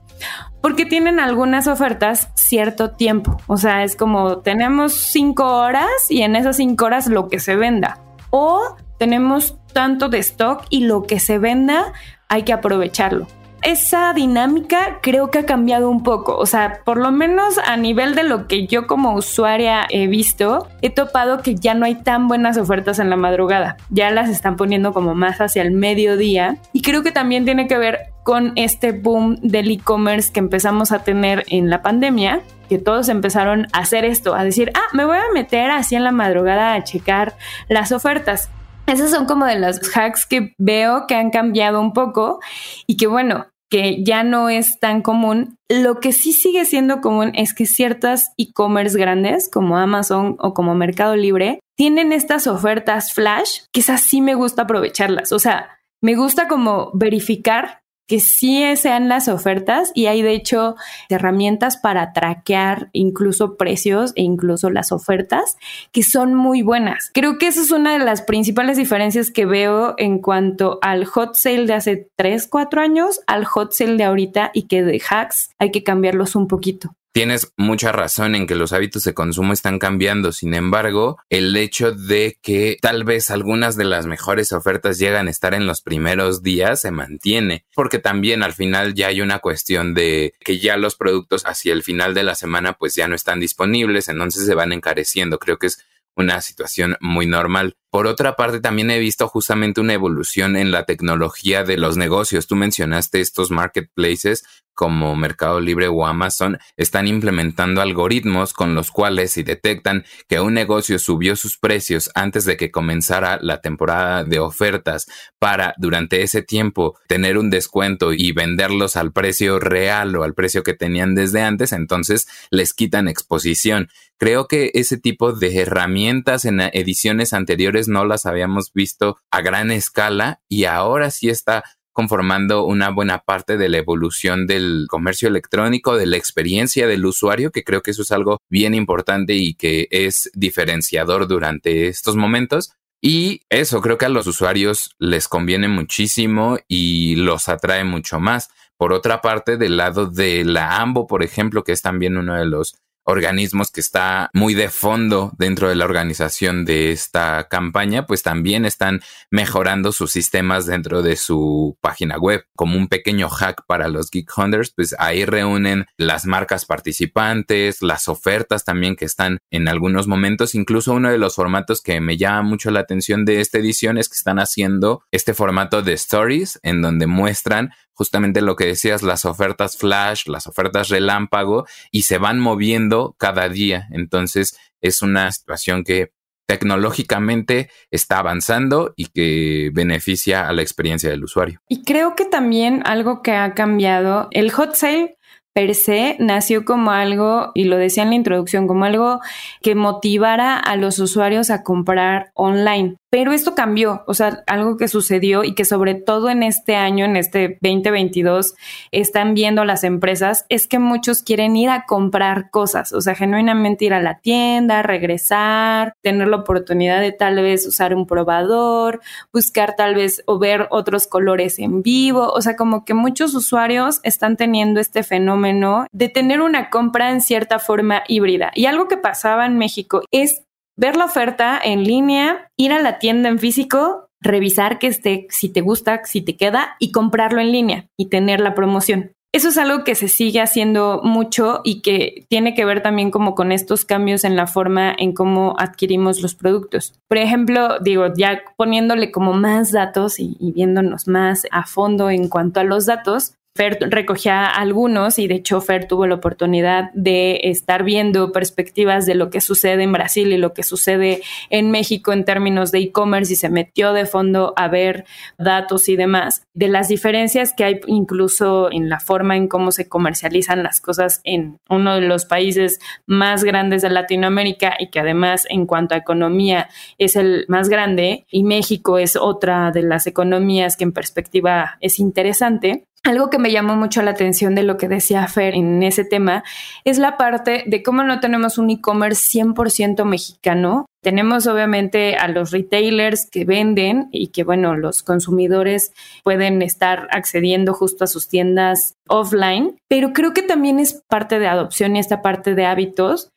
porque 0.61 0.85
tienen 0.85 1.19
algunas 1.19 1.67
ofertas 1.67 2.29
cierto 2.35 2.91
tiempo. 2.91 3.37
O 3.47 3.57
sea, 3.57 3.83
es 3.83 3.95
como 3.95 4.37
tenemos 4.39 4.93
cinco 4.93 5.45
horas 5.45 5.89
y 6.09 6.21
en 6.21 6.35
esas 6.35 6.57
cinco 6.57 6.85
horas 6.85 7.07
lo 7.07 7.27
que 7.27 7.39
se 7.39 7.55
venda. 7.55 7.99
O 8.29 8.77
tenemos 8.97 9.57
tanto 9.73 10.09
de 10.09 10.19
stock 10.19 10.65
y 10.69 10.85
lo 10.85 11.03
que 11.03 11.19
se 11.19 11.39
venda 11.39 11.93
hay 12.29 12.43
que 12.43 12.53
aprovecharlo. 12.53 13.27
Esa 13.63 14.11
dinámica 14.11 14.99
creo 15.01 15.31
que 15.31 15.39
ha 15.39 15.45
cambiado 15.45 15.89
un 15.89 16.03
poco, 16.03 16.35
o 16.35 16.45
sea, 16.45 16.81
por 16.83 16.97
lo 16.97 17.13
menos 17.13 17.57
a 17.65 17.77
nivel 17.77 18.13
de 18.13 18.23
lo 18.23 18.45
que 18.45 18.67
yo 18.67 18.87
como 18.87 19.13
usuaria 19.15 19.87
he 19.89 20.07
visto, 20.07 20.67
he 20.81 20.89
topado 20.89 21.41
que 21.41 21.55
ya 21.55 21.73
no 21.73 21.85
hay 21.85 21.95
tan 21.95 22.27
buenas 22.27 22.57
ofertas 22.57 22.99
en 22.99 23.09
la 23.09 23.15
madrugada, 23.15 23.77
ya 23.89 24.11
las 24.11 24.29
están 24.29 24.57
poniendo 24.57 24.91
como 24.91 25.15
más 25.15 25.39
hacia 25.39 25.61
el 25.61 25.71
mediodía 25.71 26.57
y 26.73 26.81
creo 26.81 27.03
que 27.03 27.13
también 27.13 27.45
tiene 27.45 27.69
que 27.69 27.77
ver 27.77 27.99
con 28.23 28.51
este 28.57 28.91
boom 28.91 29.37
del 29.41 29.71
e-commerce 29.71 30.33
que 30.33 30.39
empezamos 30.39 30.91
a 30.91 30.99
tener 31.03 31.45
en 31.47 31.69
la 31.69 31.81
pandemia, 31.81 32.41
que 32.67 32.79
todos 32.79 33.07
empezaron 33.07 33.67
a 33.71 33.79
hacer 33.79 34.03
esto, 34.03 34.35
a 34.35 34.43
decir, 34.43 34.71
ah, 34.75 34.89
me 34.91 35.05
voy 35.05 35.17
a 35.17 35.33
meter 35.33 35.71
así 35.71 35.95
en 35.95 36.03
la 36.03 36.11
madrugada 36.11 36.73
a 36.73 36.83
checar 36.83 37.35
las 37.69 37.93
ofertas. 37.93 38.49
Esas 38.85 39.11
son 39.11 39.25
como 39.25 39.45
de 39.45 39.59
las 39.59 39.79
hacks 39.95 40.25
que 40.25 40.53
veo 40.57 41.07
que 41.07 41.15
han 41.15 41.29
cambiado 41.29 41.79
un 41.79 41.93
poco 41.93 42.39
y 42.85 42.97
que 42.97 43.07
bueno, 43.07 43.47
que 43.69 44.03
ya 44.03 44.23
no 44.23 44.49
es 44.49 44.79
tan 44.79 45.01
común. 45.01 45.57
Lo 45.69 45.99
que 45.99 46.11
sí 46.11 46.33
sigue 46.33 46.65
siendo 46.65 47.01
común 47.01 47.31
es 47.33 47.53
que 47.53 47.65
ciertas 47.65 48.33
e-commerce 48.37 48.99
grandes 48.99 49.49
como 49.49 49.77
Amazon 49.77 50.35
o 50.39 50.53
como 50.53 50.75
Mercado 50.75 51.15
Libre 51.15 51.59
tienen 51.75 52.11
estas 52.11 52.45
ofertas 52.45 53.13
flash 53.13 53.61
que 53.71 53.79
esas 53.79 54.01
sí 54.01 54.21
me 54.21 54.35
gusta 54.35 54.63
aprovecharlas. 54.63 55.31
O 55.31 55.39
sea, 55.39 55.79
me 56.01 56.15
gusta 56.15 56.47
como 56.47 56.91
verificar 56.93 57.82
que 58.07 58.19
sí 58.19 58.63
sean 58.75 59.09
las 59.09 59.27
ofertas 59.27 59.91
y 59.93 60.07
hay 60.07 60.21
de 60.21 60.33
hecho 60.33 60.75
herramientas 61.09 61.77
para 61.77 62.13
traquear 62.13 62.89
incluso 62.93 63.55
precios 63.55 64.13
e 64.15 64.21
incluso 64.21 64.69
las 64.69 64.91
ofertas 64.91 65.57
que 65.91 66.03
son 66.03 66.35
muy 66.35 66.61
buenas. 66.61 67.11
Creo 67.13 67.37
que 67.37 67.47
esa 67.47 67.61
es 67.61 67.71
una 67.71 67.93
de 67.93 68.03
las 68.03 68.21
principales 68.21 68.77
diferencias 68.77 69.31
que 69.31 69.45
veo 69.45 69.95
en 69.97 70.19
cuanto 70.19 70.79
al 70.81 71.05
hot 71.05 71.35
sale 71.35 71.65
de 71.65 71.73
hace 71.73 72.09
3, 72.15 72.47
4 72.47 72.81
años 72.81 73.21
al 73.27 73.45
hot 73.45 73.71
sale 73.73 73.97
de 73.97 74.03
ahorita 74.03 74.51
y 74.53 74.67
que 74.67 74.83
de 74.83 75.01
hacks 75.09 75.49
hay 75.59 75.71
que 75.71 75.83
cambiarlos 75.83 76.35
un 76.35 76.47
poquito. 76.47 76.95
Tienes 77.13 77.53
mucha 77.57 77.91
razón 77.91 78.33
en 78.33 78.47
que 78.47 78.55
los 78.55 78.73
hábitos 78.73 79.03
de 79.03 79.13
consumo 79.13 79.53
están 79.53 79.77
cambiando. 79.77 80.31
Sin 80.31 80.55
embargo, 80.55 81.19
el 81.29 81.55
hecho 81.55 81.91
de 81.91 82.39
que 82.41 82.79
tal 82.81 83.03
vez 83.03 83.29
algunas 83.29 83.75
de 83.75 83.83
las 83.83 84.07
mejores 84.07 84.51
ofertas 84.51 84.97
llegan 84.97 85.27
a 85.27 85.29
estar 85.29 85.53
en 85.53 85.67
los 85.67 85.83
primeros 85.83 86.41
días 86.41 86.81
se 86.81 86.89
mantiene, 86.89 87.65
porque 87.75 87.99
también 87.99 88.41
al 88.41 88.53
final 88.53 88.95
ya 88.95 89.07
hay 89.09 89.21
una 89.21 89.37
cuestión 89.37 89.93
de 89.93 90.33
que 90.39 90.57
ya 90.57 90.75
los 90.75 90.95
productos 90.95 91.43
hacia 91.45 91.73
el 91.73 91.83
final 91.83 92.15
de 92.15 92.23
la 92.23 92.33
semana 92.33 92.73
pues 92.73 92.95
ya 92.95 93.07
no 93.07 93.13
están 93.13 93.39
disponibles, 93.39 94.09
entonces 94.09 94.47
se 94.47 94.55
van 94.55 94.73
encareciendo. 94.73 95.37
Creo 95.37 95.59
que 95.59 95.67
es 95.67 95.85
una 96.15 96.41
situación 96.41 96.97
muy 96.99 97.25
normal. 97.25 97.75
Por 97.89 98.07
otra 98.07 98.35
parte, 98.35 98.59
también 98.59 98.89
he 98.91 98.99
visto 98.99 99.27
justamente 99.27 99.81
una 99.81 99.93
evolución 99.93 100.55
en 100.55 100.71
la 100.71 100.85
tecnología 100.85 101.63
de 101.63 101.77
los 101.77 101.97
negocios. 101.97 102.47
Tú 102.47 102.55
mencionaste 102.55 103.21
estos 103.21 103.51
marketplaces 103.51 104.43
como 104.73 105.15
Mercado 105.15 105.59
Libre 105.59 105.87
o 105.87 106.05
Amazon 106.05 106.57
están 106.77 107.07
implementando 107.07 107.81
algoritmos 107.81 108.53
con 108.53 108.75
los 108.75 108.91
cuales 108.91 109.31
si 109.31 109.43
detectan 109.43 110.05
que 110.27 110.39
un 110.39 110.53
negocio 110.53 110.99
subió 110.99 111.35
sus 111.35 111.57
precios 111.57 112.09
antes 112.15 112.45
de 112.45 112.57
que 112.57 112.71
comenzara 112.71 113.39
la 113.41 113.61
temporada 113.61 114.23
de 114.23 114.39
ofertas 114.39 115.07
para 115.39 115.73
durante 115.77 116.21
ese 116.21 116.41
tiempo 116.41 116.97
tener 117.07 117.37
un 117.37 117.49
descuento 117.49 118.13
y 118.13 118.31
venderlos 118.31 118.95
al 118.95 119.11
precio 119.11 119.59
real 119.59 120.15
o 120.15 120.23
al 120.23 120.33
precio 120.33 120.63
que 120.63 120.73
tenían 120.73 121.15
desde 121.15 121.41
antes, 121.41 121.71
entonces 121.71 122.27
les 122.49 122.73
quitan 122.73 123.07
exposición. 123.07 123.89
Creo 124.17 124.47
que 124.47 124.71
ese 124.73 124.97
tipo 124.97 125.33
de 125.33 125.59
herramientas 125.59 126.45
en 126.45 126.61
ediciones 126.61 127.33
anteriores 127.33 127.87
no 127.87 128.05
las 128.05 128.25
habíamos 128.25 128.71
visto 128.73 129.17
a 129.31 129.41
gran 129.41 129.71
escala 129.71 130.41
y 130.47 130.65
ahora 130.65 131.11
sí 131.11 131.29
está 131.29 131.63
conformando 131.93 132.65
una 132.65 132.89
buena 132.89 133.19
parte 133.19 133.57
de 133.57 133.69
la 133.69 133.77
evolución 133.77 134.47
del 134.47 134.87
comercio 134.89 135.29
electrónico, 135.29 135.95
de 135.95 136.07
la 136.07 136.17
experiencia 136.17 136.87
del 136.87 137.05
usuario, 137.05 137.51
que 137.51 137.63
creo 137.63 137.81
que 137.81 137.91
eso 137.91 138.01
es 138.01 138.11
algo 138.11 138.39
bien 138.49 138.73
importante 138.73 139.35
y 139.35 139.53
que 139.53 139.87
es 139.91 140.29
diferenciador 140.33 141.27
durante 141.27 141.87
estos 141.87 142.15
momentos. 142.15 142.73
Y 142.99 143.41
eso 143.49 143.81
creo 143.81 143.97
que 143.97 144.05
a 144.05 144.09
los 144.09 144.27
usuarios 144.27 144.95
les 144.97 145.27
conviene 145.27 145.67
muchísimo 145.67 146.57
y 146.67 147.15
los 147.15 147.49
atrae 147.49 147.83
mucho 147.83 148.19
más. 148.19 148.49
Por 148.77 148.93
otra 148.93 149.21
parte, 149.21 149.57
del 149.57 149.77
lado 149.77 150.07
de 150.07 150.43
la 150.43 150.81
AMBO, 150.81 151.05
por 151.05 151.23
ejemplo, 151.23 151.63
que 151.63 151.73
es 151.73 151.81
también 151.81 152.17
uno 152.17 152.35
de 152.35 152.45
los 152.45 152.75
organismos 153.03 153.71
que 153.71 153.81
está 153.81 154.29
muy 154.33 154.53
de 154.53 154.69
fondo 154.69 155.33
dentro 155.37 155.69
de 155.69 155.75
la 155.75 155.85
organización 155.85 156.65
de 156.65 156.91
esta 156.91 157.47
campaña, 157.49 158.05
pues 158.05 158.23
también 158.23 158.65
están 158.65 159.01
mejorando 159.29 159.91
sus 159.91 160.11
sistemas 160.11 160.65
dentro 160.65 161.01
de 161.01 161.15
su 161.15 161.77
página 161.81 162.17
web. 162.17 162.45
Como 162.55 162.77
un 162.77 162.87
pequeño 162.87 163.29
hack 163.29 163.65
para 163.67 163.87
los 163.87 164.09
Geek 164.09 164.31
Hunters, 164.37 164.71
pues 164.75 164.95
ahí 164.99 165.25
reúnen 165.25 165.85
las 165.97 166.25
marcas 166.25 166.65
participantes, 166.65 167.81
las 167.81 168.07
ofertas 168.07 168.63
también 168.63 168.95
que 168.95 169.05
están 169.05 169.39
en 169.51 169.67
algunos 169.67 170.07
momentos. 170.07 170.55
Incluso 170.55 170.93
uno 170.93 171.09
de 171.09 171.17
los 171.17 171.35
formatos 171.35 171.81
que 171.81 171.99
me 171.99 172.17
llama 172.17 172.43
mucho 172.43 172.71
la 172.71 172.81
atención 172.81 173.25
de 173.25 173.41
esta 173.41 173.57
edición 173.57 173.97
es 173.97 174.09
que 174.09 174.15
están 174.15 174.39
haciendo 174.39 175.03
este 175.11 175.33
formato 175.33 175.81
de 175.81 175.93
stories 175.93 176.59
en 176.63 176.81
donde 176.81 177.07
muestran 177.07 177.71
justamente 177.93 178.41
lo 178.41 178.55
que 178.55 178.65
decías, 178.65 179.03
las 179.03 179.25
ofertas 179.25 179.77
flash, 179.77 180.27
las 180.27 180.47
ofertas 180.47 180.89
relámpago 180.89 181.65
y 181.91 182.03
se 182.03 182.17
van 182.17 182.39
moviendo 182.39 183.15
cada 183.17 183.49
día. 183.49 183.87
Entonces 183.91 184.57
es 184.81 185.01
una 185.01 185.31
situación 185.31 185.83
que 185.83 186.11
tecnológicamente 186.47 187.69
está 187.89 188.19
avanzando 188.19 188.93
y 188.95 189.07
que 189.07 189.71
beneficia 189.73 190.47
a 190.47 190.53
la 190.53 190.61
experiencia 190.61 191.09
del 191.09 191.23
usuario. 191.23 191.59
Y 191.69 191.83
creo 191.83 192.15
que 192.15 192.25
también 192.25 192.83
algo 192.85 193.21
que 193.21 193.31
ha 193.31 193.53
cambiado, 193.53 194.27
el 194.31 194.51
hot 194.51 194.75
sale 194.75 195.17
per 195.53 195.75
se 195.75 196.17
nació 196.19 196.65
como 196.65 196.91
algo, 196.91 197.51
y 197.53 197.65
lo 197.65 197.77
decía 197.77 198.03
en 198.03 198.09
la 198.09 198.15
introducción, 198.15 198.67
como 198.67 198.85
algo 198.85 199.21
que 199.61 199.75
motivara 199.75 200.57
a 200.57 200.75
los 200.75 200.99
usuarios 200.99 201.51
a 201.51 201.63
comprar 201.63 202.31
online. 202.33 202.97
Pero 203.13 203.31
esto 203.31 203.53
cambió, 203.53 204.03
o 204.07 204.15
sea, 204.15 204.41
algo 204.47 204.75
que 204.75 204.87
sucedió 204.87 205.43
y 205.43 205.53
que 205.53 205.65
sobre 205.65 205.93
todo 205.93 206.31
en 206.31 206.41
este 206.41 206.75
año, 206.75 207.05
en 207.05 207.15
este 207.15 207.59
2022, 207.61 208.55
están 208.91 209.35
viendo 209.35 209.65
las 209.65 209.83
empresas, 209.83 210.47
es 210.49 210.65
que 210.65 210.79
muchos 210.79 211.21
quieren 211.21 211.55
ir 211.55 211.69
a 211.69 211.85
comprar 211.85 212.49
cosas, 212.49 212.91
o 212.91 213.01
sea, 213.01 213.13
genuinamente 213.13 213.85
ir 213.85 213.93
a 213.93 214.01
la 214.01 214.17
tienda, 214.17 214.81
regresar, 214.81 215.93
tener 216.01 216.27
la 216.27 216.37
oportunidad 216.37 217.01
de 217.01 217.11
tal 217.11 217.35
vez 217.35 217.67
usar 217.67 217.93
un 217.93 218.07
probador, 218.07 218.99
buscar 219.31 219.75
tal 219.75 219.93
vez 219.93 220.23
o 220.25 220.39
ver 220.39 220.65
otros 220.71 221.05
colores 221.05 221.59
en 221.59 221.83
vivo, 221.83 222.31
o 222.31 222.41
sea, 222.41 222.55
como 222.55 222.83
que 222.83 222.95
muchos 222.95 223.35
usuarios 223.35 223.99
están 224.01 224.37
teniendo 224.37 224.79
este 224.79 225.03
fenómeno 225.03 225.85
de 225.91 226.09
tener 226.09 226.41
una 226.41 226.71
compra 226.71 227.11
en 227.11 227.21
cierta 227.21 227.59
forma 227.59 228.01
híbrida. 228.07 228.51
Y 228.55 228.65
algo 228.65 228.87
que 228.87 228.97
pasaba 228.97 229.45
en 229.45 229.59
México 229.59 230.01
es 230.09 230.41
ver 230.77 230.95
la 230.95 231.05
oferta 231.05 231.59
en 231.63 231.83
línea, 231.83 232.49
ir 232.57 232.73
a 232.73 232.81
la 232.81 232.99
tienda 232.99 233.29
en 233.29 233.39
físico, 233.39 234.09
revisar 234.21 234.79
que 234.79 234.87
esté, 234.87 235.27
si 235.29 235.49
te 235.49 235.61
gusta, 235.61 236.01
si 236.05 236.21
te 236.21 236.37
queda 236.37 236.75
y 236.79 236.91
comprarlo 236.91 237.41
en 237.41 237.51
línea 237.51 237.87
y 237.97 238.09
tener 238.09 238.39
la 238.39 238.55
promoción. 238.55 239.11
Eso 239.35 239.49
es 239.49 239.57
algo 239.57 239.83
que 239.83 239.95
se 239.95 240.09
sigue 240.09 240.41
haciendo 240.41 241.01
mucho 241.03 241.61
y 241.63 241.81
que 241.81 242.25
tiene 242.29 242.53
que 242.53 242.65
ver 242.65 242.83
también 242.83 243.09
como 243.09 243.33
con 243.33 243.51
estos 243.51 243.83
cambios 243.83 244.25
en 244.25 244.35
la 244.35 244.45
forma 244.45 244.93
en 244.95 245.11
cómo 245.11 245.55
adquirimos 245.57 246.21
los 246.21 246.35
productos. 246.35 246.93
Por 247.09 247.17
ejemplo, 247.17 247.79
digo, 247.79 248.13
ya 248.15 248.43
poniéndole 248.57 249.11
como 249.11 249.33
más 249.33 249.71
datos 249.71 250.19
y, 250.19 250.37
y 250.39 250.51
viéndonos 250.51 251.07
más 251.07 251.47
a 251.49 251.65
fondo 251.65 252.11
en 252.11 252.29
cuanto 252.29 252.59
a 252.59 252.63
los 252.63 252.85
datos, 252.85 253.33
Fer 253.55 253.77
recogía 253.81 254.47
algunos 254.47 255.19
y 255.19 255.27
de 255.27 255.35
hecho 255.35 255.61
Fer 255.61 255.87
tuvo 255.87 256.07
la 256.07 256.15
oportunidad 256.15 256.89
de 256.95 257.39
estar 257.43 257.83
viendo 257.83 258.31
perspectivas 258.31 259.05
de 259.05 259.13
lo 259.13 259.29
que 259.29 259.41
sucede 259.41 259.83
en 259.83 259.91
Brasil 259.91 260.33
y 260.33 260.37
lo 260.37 260.55
que 260.55 260.63
sucede 260.63 261.21
en 261.51 261.69
México 261.69 262.13
en 262.13 262.25
términos 262.25 262.71
de 262.71 262.79
e-commerce 262.79 263.33
y 263.33 263.35
se 263.35 263.49
metió 263.49 263.93
de 263.93 264.07
fondo 264.07 264.53
a 264.57 264.69
ver 264.69 265.05
datos 265.37 265.87
y 265.87 265.95
demás. 265.95 266.47
De 266.55 266.67
las 266.67 266.87
diferencias 266.87 267.53
que 267.53 267.63
hay 267.63 267.79
incluso 267.85 268.71
en 268.71 268.89
la 268.89 268.99
forma 268.99 269.37
en 269.37 269.47
cómo 269.47 269.71
se 269.71 269.87
comercializan 269.87 270.63
las 270.63 270.81
cosas 270.81 271.21
en 271.23 271.59
uno 271.69 271.93
de 271.93 272.01
los 272.01 272.25
países 272.25 272.79
más 273.05 273.43
grandes 273.43 273.83
de 273.83 273.91
Latinoamérica 273.91 274.77
y 274.79 274.89
que 274.89 274.99
además 274.99 275.45
en 275.47 275.67
cuanto 275.67 275.93
a 275.93 275.99
economía 275.99 276.69
es 276.97 277.15
el 277.15 277.45
más 277.49 277.69
grande 277.69 278.25
y 278.31 278.45
México 278.45 278.97
es 278.97 279.15
otra 279.15 279.69
de 279.69 279.83
las 279.83 280.07
economías 280.07 280.75
que 280.75 280.85
en 280.85 280.91
perspectiva 280.91 281.77
es 281.81 281.99
interesante 281.99 282.87
algo 283.03 283.29
que 283.29 283.37
me 283.37 283.51
llamó 283.51 283.75
mucho 283.75 284.01
la 284.01 284.11
atención 284.11 284.55
de 284.55 284.63
lo 284.63 284.77
que 284.77 284.87
decía 284.87 285.27
Fer 285.27 285.55
en 285.55 285.83
ese 285.83 286.05
tema 286.05 286.43
es 286.85 286.97
la 286.97 287.17
parte 287.17 287.63
de 287.67 287.83
cómo 287.83 288.03
no 288.03 288.21
tenemos 288.21 288.57
un 288.57 288.69
e-commerce 288.69 289.39
100% 289.39 290.05
mexicano. 290.05 290.85
Tenemos 291.01 291.45
obviamente 291.47 292.15
a 292.15 292.29
los 292.29 292.51
retailers 292.51 293.27
que 293.29 293.43
venden 293.43 294.07
y 294.11 294.27
que, 294.27 294.45
bueno, 294.45 294.77
los 294.77 295.03
consumidores 295.03 295.91
pueden 296.23 296.61
estar 296.61 297.09
accediendo 297.11 297.73
justo 297.73 298.05
a 298.05 298.07
sus 298.07 298.29
tiendas 298.29 298.93
offline, 299.09 299.77
pero 299.89 300.13
creo 300.13 300.33
que 300.33 300.41
también 300.41 300.79
es 300.79 301.03
parte 301.09 301.39
de 301.39 301.47
adopción 301.47 301.97
y 301.97 301.99
esta 301.99 302.21
parte 302.21 302.55
de 302.55 302.65
hábitos 302.65 303.33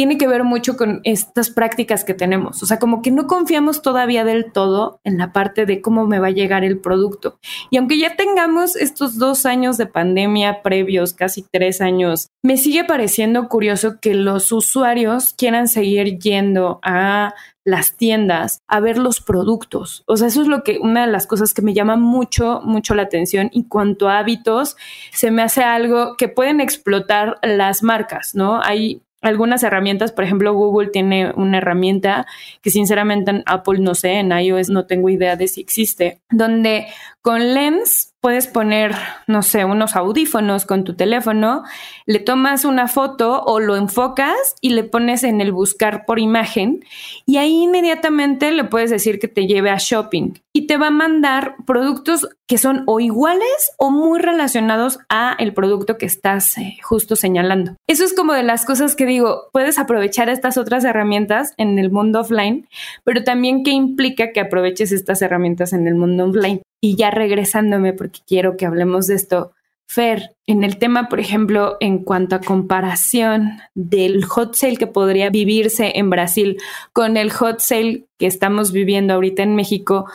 tiene 0.00 0.16
que 0.16 0.26
ver 0.26 0.44
mucho 0.44 0.78
con 0.78 1.02
estas 1.04 1.50
prácticas 1.50 2.04
que 2.04 2.14
tenemos. 2.14 2.62
O 2.62 2.66
sea, 2.66 2.78
como 2.78 3.02
que 3.02 3.10
no 3.10 3.26
confiamos 3.26 3.82
todavía 3.82 4.24
del 4.24 4.50
todo 4.50 4.98
en 5.04 5.18
la 5.18 5.30
parte 5.34 5.66
de 5.66 5.82
cómo 5.82 6.06
me 6.06 6.18
va 6.18 6.28
a 6.28 6.30
llegar 6.30 6.64
el 6.64 6.78
producto. 6.78 7.38
Y 7.68 7.76
aunque 7.76 7.98
ya 7.98 8.16
tengamos 8.16 8.76
estos 8.76 9.18
dos 9.18 9.44
años 9.44 9.76
de 9.76 9.84
pandemia 9.84 10.62
previos, 10.62 11.12
casi 11.12 11.44
tres 11.52 11.82
años, 11.82 12.28
me 12.42 12.56
sigue 12.56 12.84
pareciendo 12.84 13.46
curioso 13.50 14.00
que 14.00 14.14
los 14.14 14.50
usuarios 14.52 15.34
quieran 15.36 15.68
seguir 15.68 16.18
yendo 16.18 16.80
a 16.82 17.34
las 17.62 17.98
tiendas 17.98 18.62
a 18.68 18.80
ver 18.80 18.96
los 18.96 19.20
productos. 19.20 20.02
O 20.06 20.16
sea, 20.16 20.28
eso 20.28 20.40
es 20.40 20.48
lo 20.48 20.62
que 20.62 20.78
una 20.78 21.04
de 21.04 21.12
las 21.12 21.26
cosas 21.26 21.52
que 21.52 21.60
me 21.60 21.74
llama 21.74 21.96
mucho, 21.96 22.62
mucho 22.64 22.94
la 22.94 23.02
atención. 23.02 23.50
Y 23.52 23.68
cuanto 23.68 24.08
a 24.08 24.18
hábitos, 24.18 24.78
se 25.12 25.30
me 25.30 25.42
hace 25.42 25.62
algo 25.62 26.16
que 26.16 26.28
pueden 26.28 26.62
explotar 26.62 27.38
las 27.42 27.82
marcas, 27.82 28.34
¿no? 28.34 28.62
Hay 28.62 29.02
algunas 29.20 29.62
herramientas, 29.62 30.12
por 30.12 30.24
ejemplo, 30.24 30.54
Google 30.54 30.88
tiene 30.88 31.32
una 31.34 31.58
herramienta 31.58 32.26
que 32.62 32.70
sinceramente 32.70 33.30
en 33.30 33.42
Apple 33.46 33.80
no 33.80 33.94
sé, 33.94 34.14
en 34.14 34.32
iOS 34.32 34.70
no 34.70 34.86
tengo 34.86 35.08
idea 35.08 35.36
de 35.36 35.48
si 35.48 35.60
existe, 35.60 36.20
donde 36.30 36.86
con 37.22 37.54
Lens 37.54 38.09
puedes 38.20 38.46
poner, 38.46 38.94
no 39.26 39.42
sé, 39.42 39.64
unos 39.64 39.96
audífonos 39.96 40.66
con 40.66 40.84
tu 40.84 40.94
teléfono, 40.94 41.64
le 42.06 42.18
tomas 42.18 42.64
una 42.64 42.86
foto 42.86 43.42
o 43.42 43.60
lo 43.60 43.76
enfocas 43.76 44.56
y 44.60 44.70
le 44.70 44.84
pones 44.84 45.24
en 45.24 45.40
el 45.40 45.52
buscar 45.52 46.04
por 46.04 46.18
imagen 46.18 46.84
y 47.24 47.38
ahí 47.38 47.62
inmediatamente 47.62 48.52
le 48.52 48.64
puedes 48.64 48.90
decir 48.90 49.18
que 49.18 49.28
te 49.28 49.46
lleve 49.46 49.70
a 49.70 49.78
shopping 49.78 50.34
y 50.52 50.66
te 50.66 50.76
va 50.76 50.88
a 50.88 50.90
mandar 50.90 51.54
productos 51.66 52.28
que 52.46 52.58
son 52.58 52.82
o 52.86 53.00
iguales 53.00 53.72
o 53.78 53.90
muy 53.90 54.18
relacionados 54.18 54.98
a 55.08 55.34
el 55.38 55.54
producto 55.54 55.96
que 55.96 56.06
estás 56.06 56.58
eh, 56.58 56.76
justo 56.82 57.16
señalando. 57.16 57.76
Eso 57.86 58.04
es 58.04 58.12
como 58.12 58.34
de 58.34 58.42
las 58.42 58.66
cosas 58.66 58.96
que 58.96 59.06
digo, 59.06 59.48
puedes 59.52 59.78
aprovechar 59.78 60.28
estas 60.28 60.58
otras 60.58 60.84
herramientas 60.84 61.54
en 61.56 61.78
el 61.78 61.90
mundo 61.90 62.20
offline, 62.20 62.68
pero 63.04 63.24
también 63.24 63.62
qué 63.62 63.70
implica 63.70 64.32
que 64.32 64.40
aproveches 64.40 64.92
estas 64.92 65.22
herramientas 65.22 65.72
en 65.72 65.86
el 65.86 65.94
mundo 65.94 66.24
online. 66.24 66.62
Y 66.80 66.96
ya 66.96 67.10
regresándome, 67.10 67.92
porque 67.92 68.20
quiero 68.26 68.56
que 68.56 68.66
hablemos 68.66 69.06
de 69.06 69.14
esto, 69.14 69.52
Fer, 69.92 70.36
en 70.46 70.62
el 70.62 70.78
tema, 70.78 71.08
por 71.08 71.18
ejemplo, 71.18 71.76
en 71.80 72.04
cuanto 72.04 72.36
a 72.36 72.40
comparación 72.40 73.58
del 73.74 74.24
hot 74.24 74.54
sale 74.54 74.76
que 74.76 74.86
podría 74.86 75.30
vivirse 75.30 75.98
en 75.98 76.10
Brasil 76.10 76.58
con 76.92 77.16
el 77.16 77.32
hot 77.32 77.58
sale 77.58 78.06
que 78.16 78.26
estamos 78.26 78.70
viviendo 78.70 79.14
ahorita 79.14 79.42
en 79.42 79.56
México, 79.56 80.06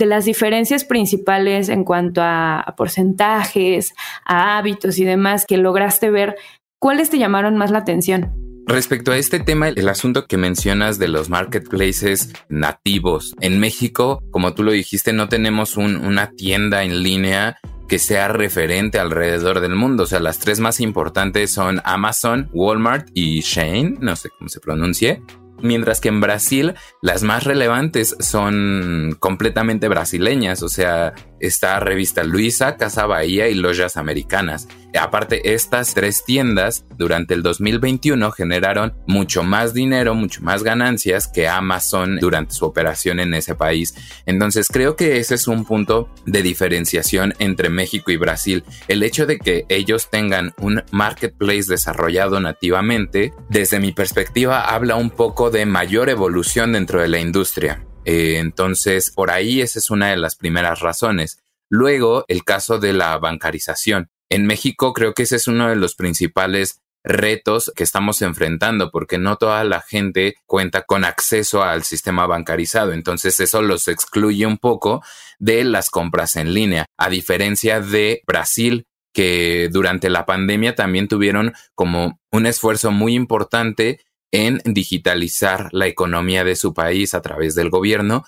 de 0.00 0.06
las 0.06 0.24
diferencias 0.24 0.84
principales 0.84 1.68
en 1.68 1.84
cuanto 1.84 2.22
a, 2.24 2.74
porcentajes, 2.76 3.94
a 4.24 4.58
hábitos 4.58 4.98
y 4.98 5.04
demás 5.04 5.46
que 5.46 5.58
lograste 5.58 6.10
ver, 6.10 6.36
¿cuáles 6.80 7.10
te 7.10 7.18
llamaron 7.18 7.56
más 7.56 7.70
la 7.70 7.78
atención? 7.78 8.49
Respecto 8.70 9.10
a 9.10 9.16
este 9.16 9.40
tema, 9.40 9.68
el 9.68 9.88
asunto 9.88 10.26
que 10.26 10.36
mencionas 10.36 11.00
de 11.00 11.08
los 11.08 11.28
marketplaces 11.28 12.32
nativos. 12.48 13.34
En 13.40 13.58
México, 13.58 14.22
como 14.30 14.54
tú 14.54 14.62
lo 14.62 14.70
dijiste, 14.70 15.12
no 15.12 15.28
tenemos 15.28 15.76
una 15.76 16.30
tienda 16.30 16.84
en 16.84 17.02
línea 17.02 17.58
que 17.88 17.98
sea 17.98 18.28
referente 18.28 19.00
alrededor 19.00 19.58
del 19.58 19.74
mundo. 19.74 20.04
O 20.04 20.06
sea, 20.06 20.20
las 20.20 20.38
tres 20.38 20.60
más 20.60 20.78
importantes 20.78 21.50
son 21.50 21.82
Amazon, 21.84 22.48
Walmart 22.52 23.08
y 23.12 23.40
Shane, 23.40 23.96
no 23.98 24.14
sé 24.14 24.30
cómo 24.38 24.48
se 24.48 24.60
pronuncie 24.60 25.20
mientras 25.62 26.00
que 26.00 26.08
en 26.08 26.20
Brasil 26.20 26.74
las 27.02 27.22
más 27.22 27.44
relevantes 27.44 28.16
son 28.18 29.16
completamente 29.18 29.88
brasileñas, 29.88 30.62
o 30.62 30.68
sea, 30.68 31.12
está 31.40 31.80
Revista 31.80 32.22
Luisa, 32.22 32.76
Casa 32.76 33.06
Bahía 33.06 33.48
y 33.48 33.54
Lojas 33.54 33.96
Americanas. 33.96 34.68
Aparte, 34.98 35.54
estas 35.54 35.94
tres 35.94 36.24
tiendas 36.24 36.84
durante 36.96 37.34
el 37.34 37.42
2021 37.42 38.30
generaron 38.32 38.94
mucho 39.06 39.42
más 39.42 39.72
dinero, 39.72 40.14
mucho 40.14 40.42
más 40.42 40.62
ganancias 40.62 41.28
que 41.28 41.48
Amazon 41.48 42.18
durante 42.20 42.54
su 42.54 42.64
operación 42.64 43.20
en 43.20 43.34
ese 43.34 43.54
país. 43.54 43.94
Entonces 44.26 44.68
creo 44.68 44.96
que 44.96 45.18
ese 45.18 45.36
es 45.36 45.46
un 45.46 45.64
punto 45.64 46.12
de 46.26 46.42
diferenciación 46.42 47.34
entre 47.38 47.68
México 47.68 48.10
y 48.10 48.16
Brasil. 48.16 48.64
El 48.88 49.02
hecho 49.02 49.26
de 49.26 49.38
que 49.38 49.64
ellos 49.68 50.10
tengan 50.10 50.54
un 50.58 50.82
marketplace 50.90 51.64
desarrollado 51.68 52.40
nativamente, 52.40 53.32
desde 53.48 53.78
mi 53.78 53.92
perspectiva, 53.92 54.74
habla 54.74 54.96
un 54.96 55.10
poco 55.10 55.50
de 55.50 55.66
mayor 55.66 56.08
evolución 56.08 56.72
dentro 56.72 57.00
de 57.00 57.08
la 57.08 57.20
industria. 57.20 57.84
Eh, 58.04 58.38
entonces, 58.38 59.10
por 59.10 59.30
ahí 59.30 59.60
esa 59.60 59.78
es 59.78 59.90
una 59.90 60.10
de 60.10 60.16
las 60.16 60.36
primeras 60.36 60.80
razones. 60.80 61.38
Luego, 61.68 62.24
el 62.28 62.44
caso 62.44 62.78
de 62.78 62.92
la 62.92 63.16
bancarización. 63.18 64.10
En 64.28 64.46
México 64.46 64.92
creo 64.92 65.14
que 65.14 65.24
ese 65.24 65.36
es 65.36 65.48
uno 65.48 65.68
de 65.68 65.76
los 65.76 65.94
principales 65.94 66.80
retos 67.02 67.72
que 67.74 67.82
estamos 67.82 68.20
enfrentando 68.22 68.90
porque 68.90 69.18
no 69.18 69.36
toda 69.36 69.64
la 69.64 69.80
gente 69.80 70.34
cuenta 70.46 70.82
con 70.82 71.04
acceso 71.04 71.62
al 71.62 71.82
sistema 71.82 72.26
bancarizado. 72.26 72.92
Entonces 72.92 73.40
eso 73.40 73.62
los 73.62 73.88
excluye 73.88 74.46
un 74.46 74.58
poco 74.58 75.02
de 75.38 75.64
las 75.64 75.90
compras 75.90 76.36
en 76.36 76.52
línea. 76.54 76.86
A 76.98 77.08
diferencia 77.08 77.80
de 77.80 78.22
Brasil, 78.26 78.84
que 79.12 79.68
durante 79.72 80.10
la 80.10 80.26
pandemia 80.26 80.74
también 80.74 81.08
tuvieron 81.08 81.54
como 81.74 82.20
un 82.30 82.46
esfuerzo 82.46 82.90
muy 82.92 83.14
importante 83.14 84.00
en 84.32 84.60
digitalizar 84.64 85.68
la 85.72 85.86
economía 85.86 86.44
de 86.44 86.56
su 86.56 86.74
país 86.74 87.14
a 87.14 87.22
través 87.22 87.54
del 87.54 87.70
gobierno. 87.70 88.24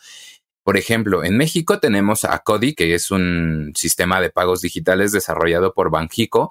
Por 0.64 0.76
ejemplo, 0.76 1.25
en 1.25 1.37
México 1.37 1.80
tenemos 1.80 2.25
a 2.25 2.38
CODI, 2.38 2.75
que 2.75 2.94
es 2.94 3.11
un 3.11 3.73
sistema 3.75 4.21
de 4.21 4.30
pagos 4.30 4.61
digitales 4.61 5.11
desarrollado 5.11 5.75
por 5.75 5.90
Banjico 5.90 6.50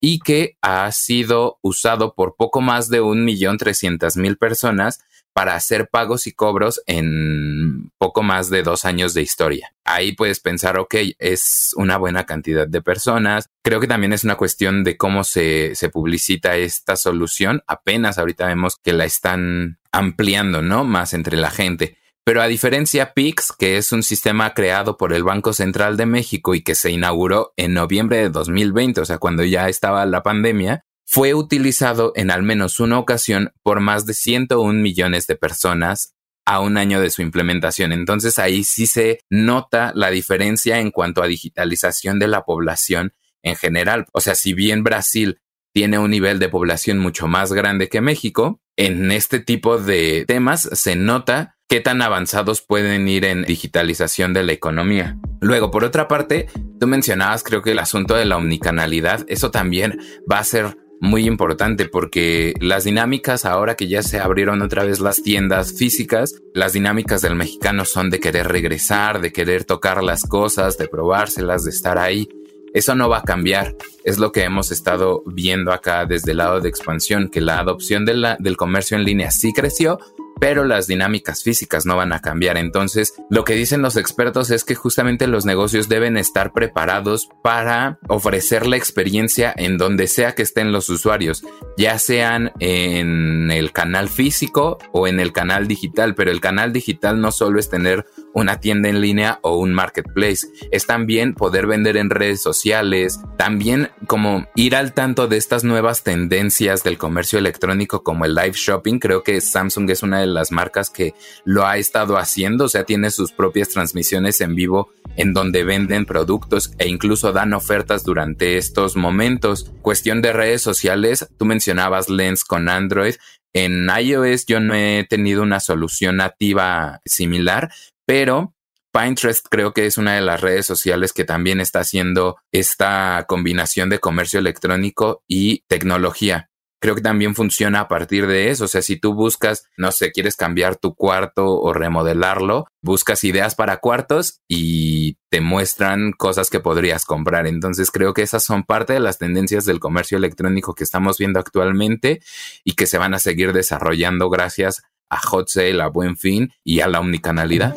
y 0.00 0.18
que 0.18 0.56
ha 0.62 0.90
sido 0.90 1.58
usado 1.62 2.14
por 2.14 2.34
poco 2.36 2.60
más 2.60 2.88
de 2.88 3.00
un 3.00 3.24
millón 3.24 3.58
trescientas 3.58 4.16
mil 4.16 4.36
personas 4.36 5.00
para 5.32 5.54
hacer 5.54 5.88
pagos 5.88 6.26
y 6.26 6.32
cobros 6.32 6.82
en 6.86 7.90
poco 7.98 8.22
más 8.22 8.50
de 8.50 8.62
dos 8.62 8.84
años 8.84 9.14
de 9.14 9.22
historia. 9.22 9.74
Ahí 9.84 10.12
puedes 10.12 10.40
pensar, 10.40 10.78
ok, 10.78 10.94
es 11.18 11.72
una 11.76 11.96
buena 11.96 12.24
cantidad 12.24 12.66
de 12.66 12.82
personas. 12.82 13.48
Creo 13.62 13.80
que 13.80 13.86
también 13.86 14.12
es 14.12 14.24
una 14.24 14.36
cuestión 14.36 14.84
de 14.84 14.96
cómo 14.96 15.24
se, 15.24 15.74
se 15.74 15.88
publicita 15.88 16.56
esta 16.56 16.96
solución. 16.96 17.62
Apenas 17.66 18.18
ahorita 18.18 18.46
vemos 18.46 18.76
que 18.82 18.92
la 18.92 19.04
están 19.04 19.78
ampliando, 19.90 20.62
¿no? 20.62 20.84
Más 20.84 21.14
entre 21.14 21.36
la 21.36 21.50
gente. 21.50 21.98
Pero 22.24 22.40
a 22.40 22.46
diferencia 22.46 23.14
PIX, 23.14 23.52
que 23.58 23.76
es 23.76 23.90
un 23.90 24.04
sistema 24.04 24.54
creado 24.54 24.96
por 24.96 25.12
el 25.12 25.24
Banco 25.24 25.52
Central 25.52 25.96
de 25.96 26.06
México 26.06 26.54
y 26.54 26.62
que 26.62 26.76
se 26.76 26.92
inauguró 26.92 27.52
en 27.56 27.74
noviembre 27.74 28.18
de 28.18 28.30
2020, 28.30 29.00
o 29.00 29.04
sea, 29.04 29.18
cuando 29.18 29.42
ya 29.42 29.68
estaba 29.68 30.06
la 30.06 30.22
pandemia, 30.22 30.84
fue 31.06 31.34
utilizado 31.34 32.12
en 32.16 32.30
al 32.30 32.42
menos 32.42 32.80
una 32.80 32.98
ocasión 32.98 33.52
por 33.62 33.80
más 33.80 34.06
de 34.06 34.14
101 34.14 34.80
millones 34.80 35.26
de 35.26 35.36
personas 35.36 36.14
a 36.44 36.60
un 36.60 36.76
año 36.76 37.00
de 37.00 37.10
su 37.10 37.22
implementación. 37.22 37.92
Entonces 37.92 38.38
ahí 38.38 38.64
sí 38.64 38.86
se 38.86 39.20
nota 39.30 39.92
la 39.94 40.10
diferencia 40.10 40.78
en 40.80 40.90
cuanto 40.90 41.22
a 41.22 41.26
digitalización 41.26 42.18
de 42.18 42.28
la 42.28 42.44
población 42.44 43.14
en 43.42 43.56
general. 43.56 44.06
O 44.12 44.20
sea, 44.20 44.34
si 44.34 44.54
bien 44.54 44.82
Brasil 44.82 45.40
tiene 45.72 45.98
un 45.98 46.10
nivel 46.10 46.38
de 46.38 46.48
población 46.48 46.98
mucho 46.98 47.26
más 47.26 47.52
grande 47.52 47.88
que 47.88 48.00
México, 48.00 48.60
en 48.76 49.10
este 49.12 49.40
tipo 49.40 49.78
de 49.78 50.24
temas 50.26 50.68
se 50.72 50.96
nota 50.96 51.56
qué 51.68 51.80
tan 51.80 52.02
avanzados 52.02 52.60
pueden 52.60 53.08
ir 53.08 53.24
en 53.24 53.44
digitalización 53.44 54.34
de 54.34 54.42
la 54.42 54.52
economía. 54.52 55.18
Luego, 55.40 55.70
por 55.70 55.84
otra 55.84 56.08
parte, 56.08 56.48
tú 56.78 56.86
mencionabas 56.86 57.42
creo 57.42 57.62
que 57.62 57.72
el 57.72 57.78
asunto 57.78 58.14
de 58.14 58.26
la 58.26 58.36
omnicanalidad, 58.36 59.24
eso 59.28 59.50
también 59.50 59.98
va 60.30 60.38
a 60.38 60.44
ser 60.44 60.76
muy 61.02 61.26
importante 61.26 61.86
porque 61.86 62.54
las 62.60 62.84
dinámicas 62.84 63.44
ahora 63.44 63.74
que 63.74 63.88
ya 63.88 64.04
se 64.04 64.20
abrieron 64.20 64.62
otra 64.62 64.84
vez 64.84 65.00
las 65.00 65.20
tiendas 65.20 65.72
físicas, 65.72 66.36
las 66.54 66.74
dinámicas 66.74 67.20
del 67.22 67.34
mexicano 67.34 67.84
son 67.84 68.08
de 68.08 68.20
querer 68.20 68.46
regresar, 68.46 69.20
de 69.20 69.32
querer 69.32 69.64
tocar 69.64 70.04
las 70.04 70.22
cosas, 70.22 70.78
de 70.78 70.86
probárselas, 70.86 71.64
de 71.64 71.70
estar 71.70 71.98
ahí. 71.98 72.28
Eso 72.72 72.94
no 72.94 73.08
va 73.08 73.18
a 73.18 73.22
cambiar. 73.24 73.74
Es 74.04 74.18
lo 74.18 74.30
que 74.30 74.44
hemos 74.44 74.70
estado 74.70 75.24
viendo 75.26 75.72
acá 75.72 76.06
desde 76.06 76.30
el 76.30 76.36
lado 76.38 76.60
de 76.60 76.68
expansión, 76.68 77.28
que 77.28 77.40
la 77.40 77.58
adopción 77.58 78.04
del 78.04 78.56
comercio 78.56 78.96
en 78.96 79.02
línea 79.02 79.32
sí 79.32 79.52
creció, 79.52 79.98
pero 80.42 80.64
las 80.64 80.88
dinámicas 80.88 81.44
físicas 81.44 81.86
no 81.86 81.94
van 81.96 82.12
a 82.12 82.18
cambiar. 82.18 82.56
Entonces, 82.56 83.14
lo 83.30 83.44
que 83.44 83.54
dicen 83.54 83.80
los 83.80 83.96
expertos 83.96 84.50
es 84.50 84.64
que 84.64 84.74
justamente 84.74 85.28
los 85.28 85.44
negocios 85.44 85.88
deben 85.88 86.16
estar 86.16 86.52
preparados 86.52 87.28
para 87.44 88.00
ofrecer 88.08 88.66
la 88.66 88.76
experiencia 88.76 89.54
en 89.56 89.78
donde 89.78 90.08
sea 90.08 90.34
que 90.34 90.42
estén 90.42 90.72
los 90.72 90.88
usuarios, 90.88 91.44
ya 91.78 91.96
sean 92.00 92.50
en 92.58 93.52
el 93.52 93.70
canal 93.70 94.08
físico 94.08 94.78
o 94.90 95.06
en 95.06 95.20
el 95.20 95.32
canal 95.32 95.68
digital, 95.68 96.16
pero 96.16 96.32
el 96.32 96.40
canal 96.40 96.72
digital 96.72 97.20
no 97.20 97.30
solo 97.30 97.60
es 97.60 97.70
tener 97.70 98.04
una 98.34 98.60
tienda 98.60 98.88
en 98.88 99.00
línea 99.00 99.38
o 99.42 99.56
un 99.58 99.74
marketplace, 99.74 100.46
es 100.70 100.86
también 100.86 101.34
poder 101.34 101.66
vender 101.66 101.96
en 101.96 102.10
redes 102.10 102.42
sociales, 102.42 103.20
también 103.36 103.90
como 104.06 104.46
ir 104.54 104.76
al 104.76 104.92
tanto 104.92 105.28
de 105.28 105.36
estas 105.36 105.64
nuevas 105.64 106.02
tendencias 106.02 106.82
del 106.82 106.98
comercio 106.98 107.38
electrónico 107.38 108.02
como 108.02 108.24
el 108.24 108.34
live 108.34 108.54
shopping, 108.54 108.98
creo 108.98 109.22
que 109.22 109.40
Samsung 109.40 109.90
es 109.90 110.02
una 110.02 110.20
de 110.20 110.26
las 110.26 110.52
marcas 110.52 110.90
que 110.90 111.14
lo 111.44 111.66
ha 111.66 111.76
estado 111.76 112.16
haciendo, 112.16 112.64
o 112.64 112.68
sea, 112.68 112.84
tiene 112.84 113.10
sus 113.10 113.32
propias 113.32 113.68
transmisiones 113.68 114.40
en 114.40 114.54
vivo 114.54 114.90
en 115.16 115.34
donde 115.34 115.64
venden 115.64 116.06
productos 116.06 116.72
e 116.78 116.88
incluso 116.88 117.32
dan 117.32 117.52
ofertas 117.52 118.04
durante 118.04 118.56
estos 118.56 118.96
momentos. 118.96 119.70
Cuestión 119.82 120.22
de 120.22 120.32
redes 120.32 120.62
sociales, 120.62 121.28
tú 121.38 121.44
mencionabas 121.44 122.08
Lens 122.08 122.44
con 122.44 122.68
Android. 122.68 123.14
En 123.54 123.88
iOS 123.90 124.46
yo 124.46 124.60
no 124.60 124.74
he 124.74 125.06
tenido 125.08 125.42
una 125.42 125.60
solución 125.60 126.16
nativa 126.16 127.00
similar, 127.04 127.70
pero 128.12 128.54
Pinterest 128.92 129.46
creo 129.48 129.72
que 129.72 129.86
es 129.86 129.96
una 129.96 130.14
de 130.14 130.20
las 130.20 130.42
redes 130.42 130.66
sociales 130.66 131.14
que 131.14 131.24
también 131.24 131.60
está 131.60 131.80
haciendo 131.80 132.36
esta 132.52 133.24
combinación 133.26 133.88
de 133.88 134.00
comercio 134.00 134.38
electrónico 134.38 135.22
y 135.26 135.64
tecnología 135.66 136.50
creo 136.78 136.96
que 136.96 137.00
también 137.00 137.36
funciona 137.36 137.78
a 137.78 137.88
partir 137.88 138.26
de 138.26 138.50
eso. 138.50 138.64
O 138.64 138.68
sea, 138.68 138.82
si 138.82 138.96
tú 138.96 139.14
buscas, 139.14 139.68
no 139.76 139.92
sé, 139.92 140.10
quieres 140.10 140.34
cambiar 140.34 140.74
tu 140.74 140.96
cuarto 140.96 141.46
o 141.46 141.72
remodelarlo, 141.72 142.66
buscas 142.82 143.22
ideas 143.22 143.54
para 143.54 143.76
cuartos 143.76 144.40
y 144.48 145.16
te 145.30 145.40
muestran 145.40 146.10
cosas 146.10 146.50
que 146.50 146.58
podrías 146.58 147.04
comprar. 147.04 147.46
Entonces 147.46 147.92
creo 147.92 148.14
que 148.14 148.22
esas 148.22 148.42
son 148.44 148.64
parte 148.64 148.94
de 148.94 149.00
las 149.00 149.18
tendencias 149.18 149.64
del 149.64 149.78
comercio 149.78 150.18
electrónico 150.18 150.74
que 150.74 150.82
estamos 150.82 151.18
viendo 151.18 151.38
actualmente 151.38 152.20
y 152.64 152.72
que 152.72 152.86
se 152.86 152.98
van 152.98 153.14
a 153.14 153.20
seguir 153.20 153.52
desarrollando 153.52 154.28
gracias 154.28 154.82
a 155.08 155.20
Hot 155.20 155.48
Sale, 155.48 155.80
a 155.80 155.86
Buen 155.86 156.16
Fin 156.16 156.52
y 156.64 156.80
a 156.80 156.88
la 156.88 156.98
omnicanalidad 156.98 157.74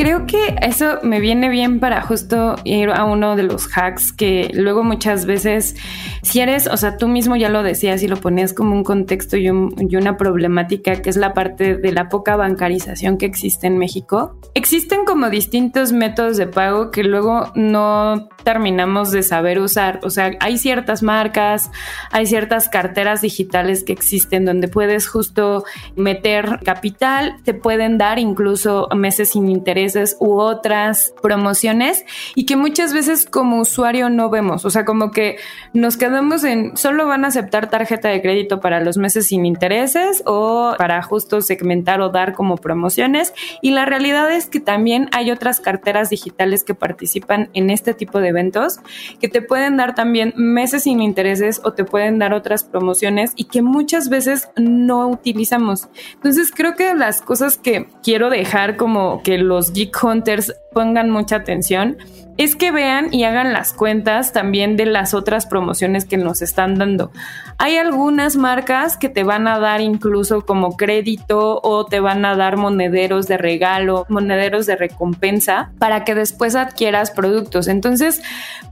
creo 0.00 0.24
que 0.24 0.56
eso 0.62 0.98
me 1.02 1.20
viene 1.20 1.50
bien 1.50 1.78
para 1.78 2.00
justo 2.00 2.56
ir 2.64 2.88
a 2.88 3.04
uno 3.04 3.36
de 3.36 3.42
los 3.42 3.68
hacks 3.76 4.14
que 4.14 4.50
luego 4.54 4.82
muchas 4.82 5.26
veces, 5.26 5.76
si 6.22 6.40
eres, 6.40 6.68
o 6.68 6.78
sea, 6.78 6.96
tú 6.96 7.06
mismo 7.06 7.36
ya 7.36 7.50
lo 7.50 7.62
decías 7.62 8.02
y 8.02 8.08
lo 8.08 8.16
ponías 8.16 8.54
como 8.54 8.72
un 8.72 8.82
contexto 8.82 9.36
y, 9.36 9.50
una 9.50 10.16
problemática 10.16 11.02
que 11.02 11.10
es 11.10 11.16
la 11.16 11.34
parte 11.34 11.76
de 11.76 11.92
la 11.92 12.08
poca 12.08 12.36
bancarización 12.36 13.18
que 13.18 13.26
existe 13.26 13.66
en 13.66 13.76
México. 13.76 14.38
Existen 14.54 15.04
como 15.04 15.28
distintos 15.28 15.92
métodos 15.92 16.38
de 16.38 16.46
pago 16.46 16.90
que 16.90 17.04
luego 17.04 17.52
no 17.54 18.30
terminamos 18.42 19.10
de 19.10 19.22
saber 19.22 19.58
usar. 19.58 20.00
O 20.02 20.08
sea, 20.08 20.30
hay 20.40 20.56
ciertas 20.56 21.02
marcas, 21.02 21.70
hay 22.10 22.24
ciertas 22.24 22.70
carteras 22.70 23.20
digitales 23.20 23.84
que 23.84 23.92
existen 23.92 24.46
donde 24.46 24.68
puedes 24.68 25.06
justo 25.06 25.64
meter 25.94 26.60
capital, 26.64 27.36
te 27.44 27.52
pueden 27.52 27.98
dar 27.98 28.18
incluso 28.18 28.88
meses 28.94 29.32
sin 29.32 29.50
interés 29.50 29.89
u 30.20 30.40
otras 30.40 31.12
promociones 31.22 32.04
y 32.34 32.46
que 32.46 32.56
muchas 32.56 32.92
veces 32.92 33.26
como 33.26 33.60
usuario 33.60 34.10
no 34.10 34.30
vemos. 34.30 34.64
O 34.64 34.70
sea, 34.70 34.84
como 34.84 35.10
que 35.10 35.36
nos 35.72 35.96
quedamos 35.96 36.44
en 36.44 36.76
solo 36.76 37.06
van 37.06 37.24
a 37.24 37.28
aceptar 37.28 37.70
tarjeta 37.70 38.08
de 38.08 38.22
crédito 38.22 38.60
para 38.60 38.80
los 38.80 38.96
meses 38.96 39.28
sin 39.28 39.46
intereses 39.46 40.22
o 40.26 40.74
para 40.78 41.02
justo 41.02 41.40
segmentar 41.40 42.00
o 42.00 42.10
dar 42.10 42.34
como 42.34 42.56
promociones. 42.56 43.32
Y 43.62 43.70
la 43.72 43.84
realidad 43.84 44.30
es 44.32 44.46
que 44.46 44.60
también 44.60 45.08
hay 45.12 45.30
otras 45.30 45.60
carteras 45.60 46.10
digitales 46.10 46.64
que 46.64 46.74
participan 46.74 47.50
en 47.54 47.70
este 47.70 47.94
tipo 47.94 48.20
de 48.20 48.28
eventos 48.28 48.78
que 49.20 49.28
te 49.28 49.42
pueden 49.42 49.76
dar 49.76 49.94
también 49.94 50.32
meses 50.36 50.84
sin 50.84 51.02
intereses 51.02 51.60
o 51.64 51.72
te 51.72 51.84
pueden 51.84 52.18
dar 52.18 52.32
otras 52.32 52.64
promociones 52.64 53.32
y 53.36 53.44
que 53.44 53.62
muchas 53.62 54.08
veces 54.08 54.48
no 54.56 55.08
utilizamos. 55.08 55.88
Entonces 56.14 56.52
creo 56.54 56.74
que 56.74 56.94
las 56.94 57.22
cosas 57.22 57.56
que 57.56 57.88
quiero 58.02 58.30
dejar 58.30 58.76
como 58.76 59.22
que 59.22 59.38
los 59.38 59.69
Hunters 60.02 60.52
pongan 60.72 61.10
mucha 61.10 61.36
atención 61.36 61.96
es 62.40 62.56
que 62.56 62.72
vean 62.72 63.12
y 63.12 63.24
hagan 63.24 63.52
las 63.52 63.74
cuentas 63.74 64.32
también 64.32 64.78
de 64.78 64.86
las 64.86 65.12
otras 65.12 65.44
promociones 65.44 66.06
que 66.06 66.16
nos 66.16 66.40
están 66.40 66.76
dando. 66.76 67.12
Hay 67.58 67.76
algunas 67.76 68.36
marcas 68.36 68.96
que 68.96 69.10
te 69.10 69.24
van 69.24 69.46
a 69.46 69.58
dar 69.58 69.82
incluso 69.82 70.46
como 70.46 70.78
crédito 70.78 71.60
o 71.62 71.84
te 71.84 72.00
van 72.00 72.24
a 72.24 72.36
dar 72.36 72.56
monederos 72.56 73.26
de 73.26 73.36
regalo, 73.36 74.06
monederos 74.08 74.64
de 74.64 74.76
recompensa 74.76 75.72
para 75.78 76.02
que 76.06 76.14
después 76.14 76.56
adquieras 76.56 77.10
productos. 77.10 77.68
Entonces, 77.68 78.22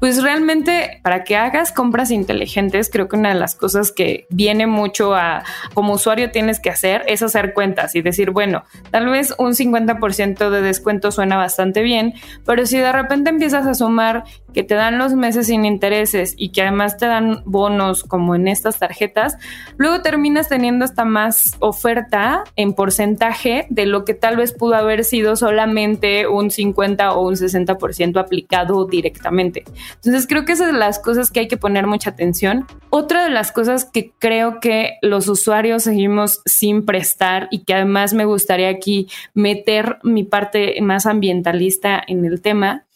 pues 0.00 0.22
realmente 0.22 1.00
para 1.02 1.22
que 1.24 1.36
hagas 1.36 1.70
compras 1.70 2.10
inteligentes, 2.10 2.88
creo 2.90 3.06
que 3.06 3.16
una 3.16 3.34
de 3.34 3.38
las 3.38 3.54
cosas 3.54 3.92
que 3.92 4.26
viene 4.30 4.66
mucho 4.66 5.14
a 5.14 5.42
como 5.74 5.92
usuario 5.92 6.30
tienes 6.30 6.58
que 6.58 6.70
hacer 6.70 7.02
es 7.06 7.22
hacer 7.22 7.52
cuentas 7.52 7.94
y 7.94 8.00
decir, 8.00 8.30
bueno, 8.30 8.64
tal 8.90 9.10
vez 9.10 9.34
un 9.36 9.52
50% 9.52 10.48
de 10.48 10.62
descuento 10.62 11.12
suena 11.12 11.36
bastante 11.36 11.82
bien, 11.82 12.14
pero 12.46 12.64
si 12.64 12.78
de 12.78 12.92
repente 12.92 13.28
empiezas 13.28 13.57
a 13.66 13.74
sumar 13.74 14.24
que 14.52 14.62
te 14.62 14.74
dan 14.74 14.98
los 14.98 15.14
meses 15.14 15.46
sin 15.46 15.64
intereses 15.64 16.34
y 16.36 16.50
que 16.50 16.62
además 16.62 16.96
te 16.96 17.06
dan 17.06 17.42
bonos 17.44 18.02
como 18.02 18.34
en 18.34 18.48
estas 18.48 18.78
tarjetas, 18.78 19.36
luego 19.76 20.02
terminas 20.02 20.48
teniendo 20.48 20.84
hasta 20.84 21.04
más 21.04 21.56
oferta 21.60 22.44
en 22.56 22.72
porcentaje 22.72 23.66
de 23.70 23.86
lo 23.86 24.04
que 24.04 24.14
tal 24.14 24.36
vez 24.36 24.52
pudo 24.52 24.74
haber 24.74 25.04
sido 25.04 25.36
solamente 25.36 26.26
un 26.26 26.50
50 26.50 27.12
o 27.12 27.28
un 27.28 27.34
60% 27.34 28.18
aplicado 28.18 28.86
directamente. 28.86 29.64
Entonces 29.96 30.26
creo 30.26 30.44
que 30.44 30.52
esas 30.52 30.68
son 30.68 30.78
las 30.78 30.98
cosas 30.98 31.30
que 31.30 31.40
hay 31.40 31.48
que 31.48 31.56
poner 31.56 31.86
mucha 31.86 32.10
atención. 32.10 32.66
Otra 32.90 33.24
de 33.24 33.30
las 33.30 33.52
cosas 33.52 33.84
que 33.84 34.12
creo 34.18 34.60
que 34.60 34.98
los 35.02 35.28
usuarios 35.28 35.84
seguimos 35.84 36.40
sin 36.46 36.84
prestar 36.84 37.48
y 37.50 37.64
que 37.64 37.74
además 37.74 38.14
me 38.14 38.24
gustaría 38.24 38.70
aquí 38.70 39.08
meter 39.34 39.98
mi 40.02 40.24
parte 40.24 40.80
más 40.80 41.06
ambientalista 41.06 42.02
en 42.06 42.24
el 42.24 42.40
tema 42.40 42.86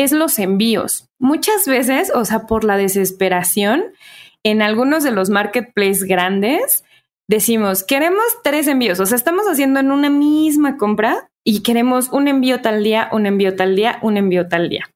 es 0.00 0.12
los 0.12 0.38
envíos. 0.38 1.08
Muchas 1.18 1.66
veces, 1.66 2.10
o 2.14 2.24
sea, 2.24 2.46
por 2.46 2.64
la 2.64 2.76
desesperación, 2.76 3.84
en 4.42 4.62
algunos 4.62 5.04
de 5.04 5.10
los 5.10 5.28
marketplaces 5.28 6.04
grandes, 6.04 6.84
decimos, 7.28 7.84
queremos 7.84 8.24
tres 8.42 8.66
envíos, 8.66 8.98
o 8.98 9.06
sea, 9.06 9.16
estamos 9.16 9.44
haciendo 9.46 9.78
en 9.78 9.92
una 9.92 10.08
misma 10.08 10.78
compra 10.78 11.30
y 11.44 11.62
queremos 11.62 12.08
un 12.12 12.28
envío 12.28 12.62
tal 12.62 12.82
día, 12.82 13.10
un 13.12 13.26
envío 13.26 13.54
tal 13.56 13.76
día, 13.76 13.98
un 14.00 14.16
envío 14.16 14.48
tal 14.48 14.70
día. 14.70 14.88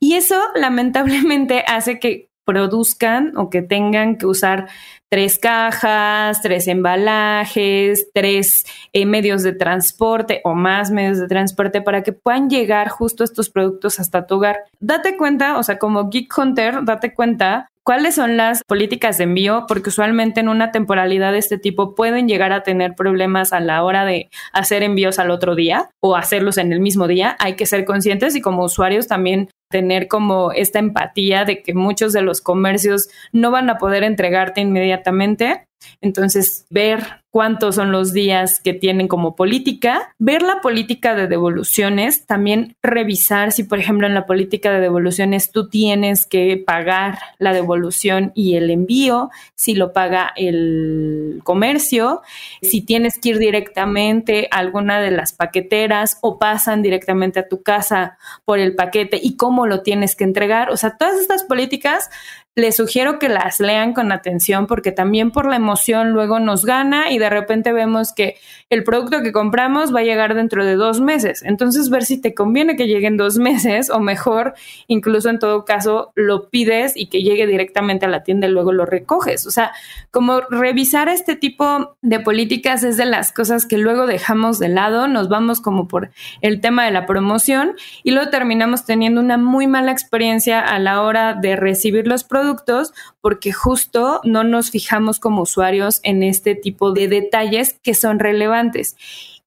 Y 0.00 0.14
eso 0.14 0.40
lamentablemente 0.54 1.62
hace 1.66 1.98
que 1.98 2.30
produzcan 2.48 3.36
o 3.36 3.50
que 3.50 3.60
tengan 3.60 4.16
que 4.16 4.24
usar 4.24 4.68
tres 5.10 5.38
cajas, 5.38 6.40
tres 6.40 6.66
embalajes, 6.66 8.08
tres 8.14 8.64
eh, 8.94 9.04
medios 9.04 9.42
de 9.42 9.52
transporte 9.52 10.40
o 10.44 10.54
más 10.54 10.90
medios 10.90 11.18
de 11.18 11.28
transporte 11.28 11.82
para 11.82 12.02
que 12.02 12.14
puedan 12.14 12.48
llegar 12.48 12.88
justo 12.88 13.22
estos 13.22 13.50
productos 13.50 14.00
hasta 14.00 14.26
tu 14.26 14.36
hogar. 14.36 14.60
Date 14.80 15.18
cuenta, 15.18 15.58
o 15.58 15.62
sea, 15.62 15.78
como 15.78 16.08
Geek 16.08 16.32
Hunter, 16.38 16.82
date 16.84 17.12
cuenta 17.12 17.68
cuáles 17.84 18.14
son 18.14 18.38
las 18.38 18.62
políticas 18.64 19.18
de 19.18 19.24
envío, 19.24 19.66
porque 19.68 19.90
usualmente 19.90 20.40
en 20.40 20.48
una 20.48 20.72
temporalidad 20.72 21.32
de 21.32 21.38
este 21.38 21.58
tipo 21.58 21.94
pueden 21.94 22.28
llegar 22.28 22.52
a 22.52 22.62
tener 22.62 22.94
problemas 22.94 23.52
a 23.52 23.60
la 23.60 23.82
hora 23.82 24.06
de 24.06 24.30
hacer 24.54 24.82
envíos 24.82 25.18
al 25.18 25.30
otro 25.30 25.54
día 25.54 25.90
o 26.00 26.16
hacerlos 26.16 26.56
en 26.56 26.72
el 26.72 26.80
mismo 26.80 27.08
día. 27.08 27.36
Hay 27.38 27.56
que 27.56 27.66
ser 27.66 27.84
conscientes 27.84 28.36
y 28.36 28.40
como 28.40 28.64
usuarios 28.64 29.06
también 29.06 29.50
tener 29.68 30.08
como 30.08 30.52
esta 30.52 30.78
empatía 30.78 31.44
de 31.44 31.62
que 31.62 31.74
muchos 31.74 32.12
de 32.12 32.22
los 32.22 32.40
comercios 32.40 33.08
no 33.32 33.50
van 33.50 33.70
a 33.70 33.78
poder 33.78 34.02
entregarte 34.02 34.60
inmediatamente. 34.60 35.68
Entonces, 36.00 36.66
ver 36.70 37.22
cuántos 37.30 37.74
son 37.74 37.92
los 37.92 38.12
días 38.12 38.60
que 38.60 38.72
tienen 38.72 39.08
como 39.08 39.36
política, 39.36 40.14
ver 40.18 40.42
la 40.42 40.60
política 40.60 41.14
de 41.14 41.26
devoluciones, 41.26 42.26
también 42.26 42.76
revisar 42.82 43.52
si, 43.52 43.64
por 43.64 43.78
ejemplo, 43.78 44.06
en 44.06 44.14
la 44.14 44.26
política 44.26 44.72
de 44.72 44.80
devoluciones 44.80 45.52
tú 45.52 45.68
tienes 45.68 46.26
que 46.26 46.62
pagar 46.64 47.18
la 47.38 47.52
devolución 47.52 48.32
y 48.34 48.56
el 48.56 48.70
envío, 48.70 49.30
si 49.54 49.74
lo 49.74 49.92
paga 49.92 50.32
el 50.36 51.40
comercio, 51.44 52.22
si 52.62 52.80
tienes 52.80 53.18
que 53.18 53.30
ir 53.30 53.38
directamente 53.38 54.48
a 54.50 54.58
alguna 54.58 55.00
de 55.00 55.10
las 55.10 55.32
paqueteras 55.32 56.18
o 56.22 56.38
pasan 56.38 56.82
directamente 56.82 57.40
a 57.40 57.48
tu 57.48 57.62
casa 57.62 58.18
por 58.44 58.58
el 58.58 58.74
paquete 58.74 59.20
y 59.22 59.36
cómo 59.36 59.66
lo 59.66 59.82
tienes 59.82 60.16
que 60.16 60.24
entregar. 60.24 60.70
O 60.70 60.76
sea, 60.76 60.96
todas 60.96 61.20
estas 61.20 61.44
políticas 61.44 62.10
les 62.58 62.76
sugiero 62.76 63.18
que 63.18 63.28
las 63.28 63.60
lean 63.60 63.94
con 63.94 64.10
atención 64.10 64.66
porque 64.66 64.90
también 64.90 65.30
por 65.30 65.46
la 65.46 65.56
emoción 65.56 66.10
luego 66.10 66.40
nos 66.40 66.64
gana 66.64 67.10
y 67.10 67.17
de 67.18 67.30
repente 67.30 67.72
vemos 67.72 68.12
que 68.12 68.36
el 68.70 68.84
producto 68.84 69.22
que 69.22 69.32
compramos 69.32 69.94
va 69.94 70.00
a 70.00 70.04
llegar 70.04 70.34
dentro 70.34 70.64
de 70.64 70.74
dos 70.74 71.00
meses. 71.00 71.42
Entonces 71.42 71.90
ver 71.90 72.04
si 72.04 72.20
te 72.20 72.34
conviene 72.34 72.76
que 72.76 72.86
llegue 72.86 73.06
en 73.06 73.16
dos 73.16 73.38
meses 73.38 73.90
o 73.90 74.00
mejor, 74.00 74.54
incluso 74.86 75.28
en 75.30 75.38
todo 75.38 75.64
caso, 75.64 76.12
lo 76.14 76.48
pides 76.50 76.92
y 76.96 77.06
que 77.06 77.22
llegue 77.22 77.46
directamente 77.46 78.06
a 78.06 78.08
la 78.08 78.22
tienda 78.22 78.46
y 78.46 78.50
luego 78.50 78.72
lo 78.72 78.86
recoges. 78.86 79.46
O 79.46 79.50
sea, 79.50 79.72
como 80.10 80.40
revisar 80.40 81.08
este 81.08 81.36
tipo 81.36 81.96
de 82.02 82.20
políticas 82.20 82.82
es 82.82 82.96
de 82.96 83.04
las 83.04 83.32
cosas 83.32 83.66
que 83.66 83.78
luego 83.78 84.06
dejamos 84.06 84.58
de 84.58 84.68
lado, 84.68 85.08
nos 85.08 85.28
vamos 85.28 85.60
como 85.60 85.88
por 85.88 86.10
el 86.40 86.60
tema 86.60 86.84
de 86.84 86.90
la 86.90 87.06
promoción 87.06 87.74
y 88.02 88.12
luego 88.12 88.30
terminamos 88.30 88.84
teniendo 88.84 89.20
una 89.20 89.38
muy 89.38 89.66
mala 89.66 89.92
experiencia 89.92 90.60
a 90.60 90.78
la 90.78 91.02
hora 91.02 91.34
de 91.34 91.56
recibir 91.56 92.06
los 92.06 92.24
productos 92.24 92.92
porque 93.20 93.52
justo 93.52 94.20
no 94.24 94.44
nos 94.44 94.70
fijamos 94.70 95.18
como 95.18 95.42
usuarios 95.42 96.00
en 96.02 96.22
este 96.22 96.54
tipo 96.54 96.92
de 96.92 97.07
detalles 97.08 97.78
que 97.82 97.94
son 97.94 98.18
relevantes. 98.18 98.96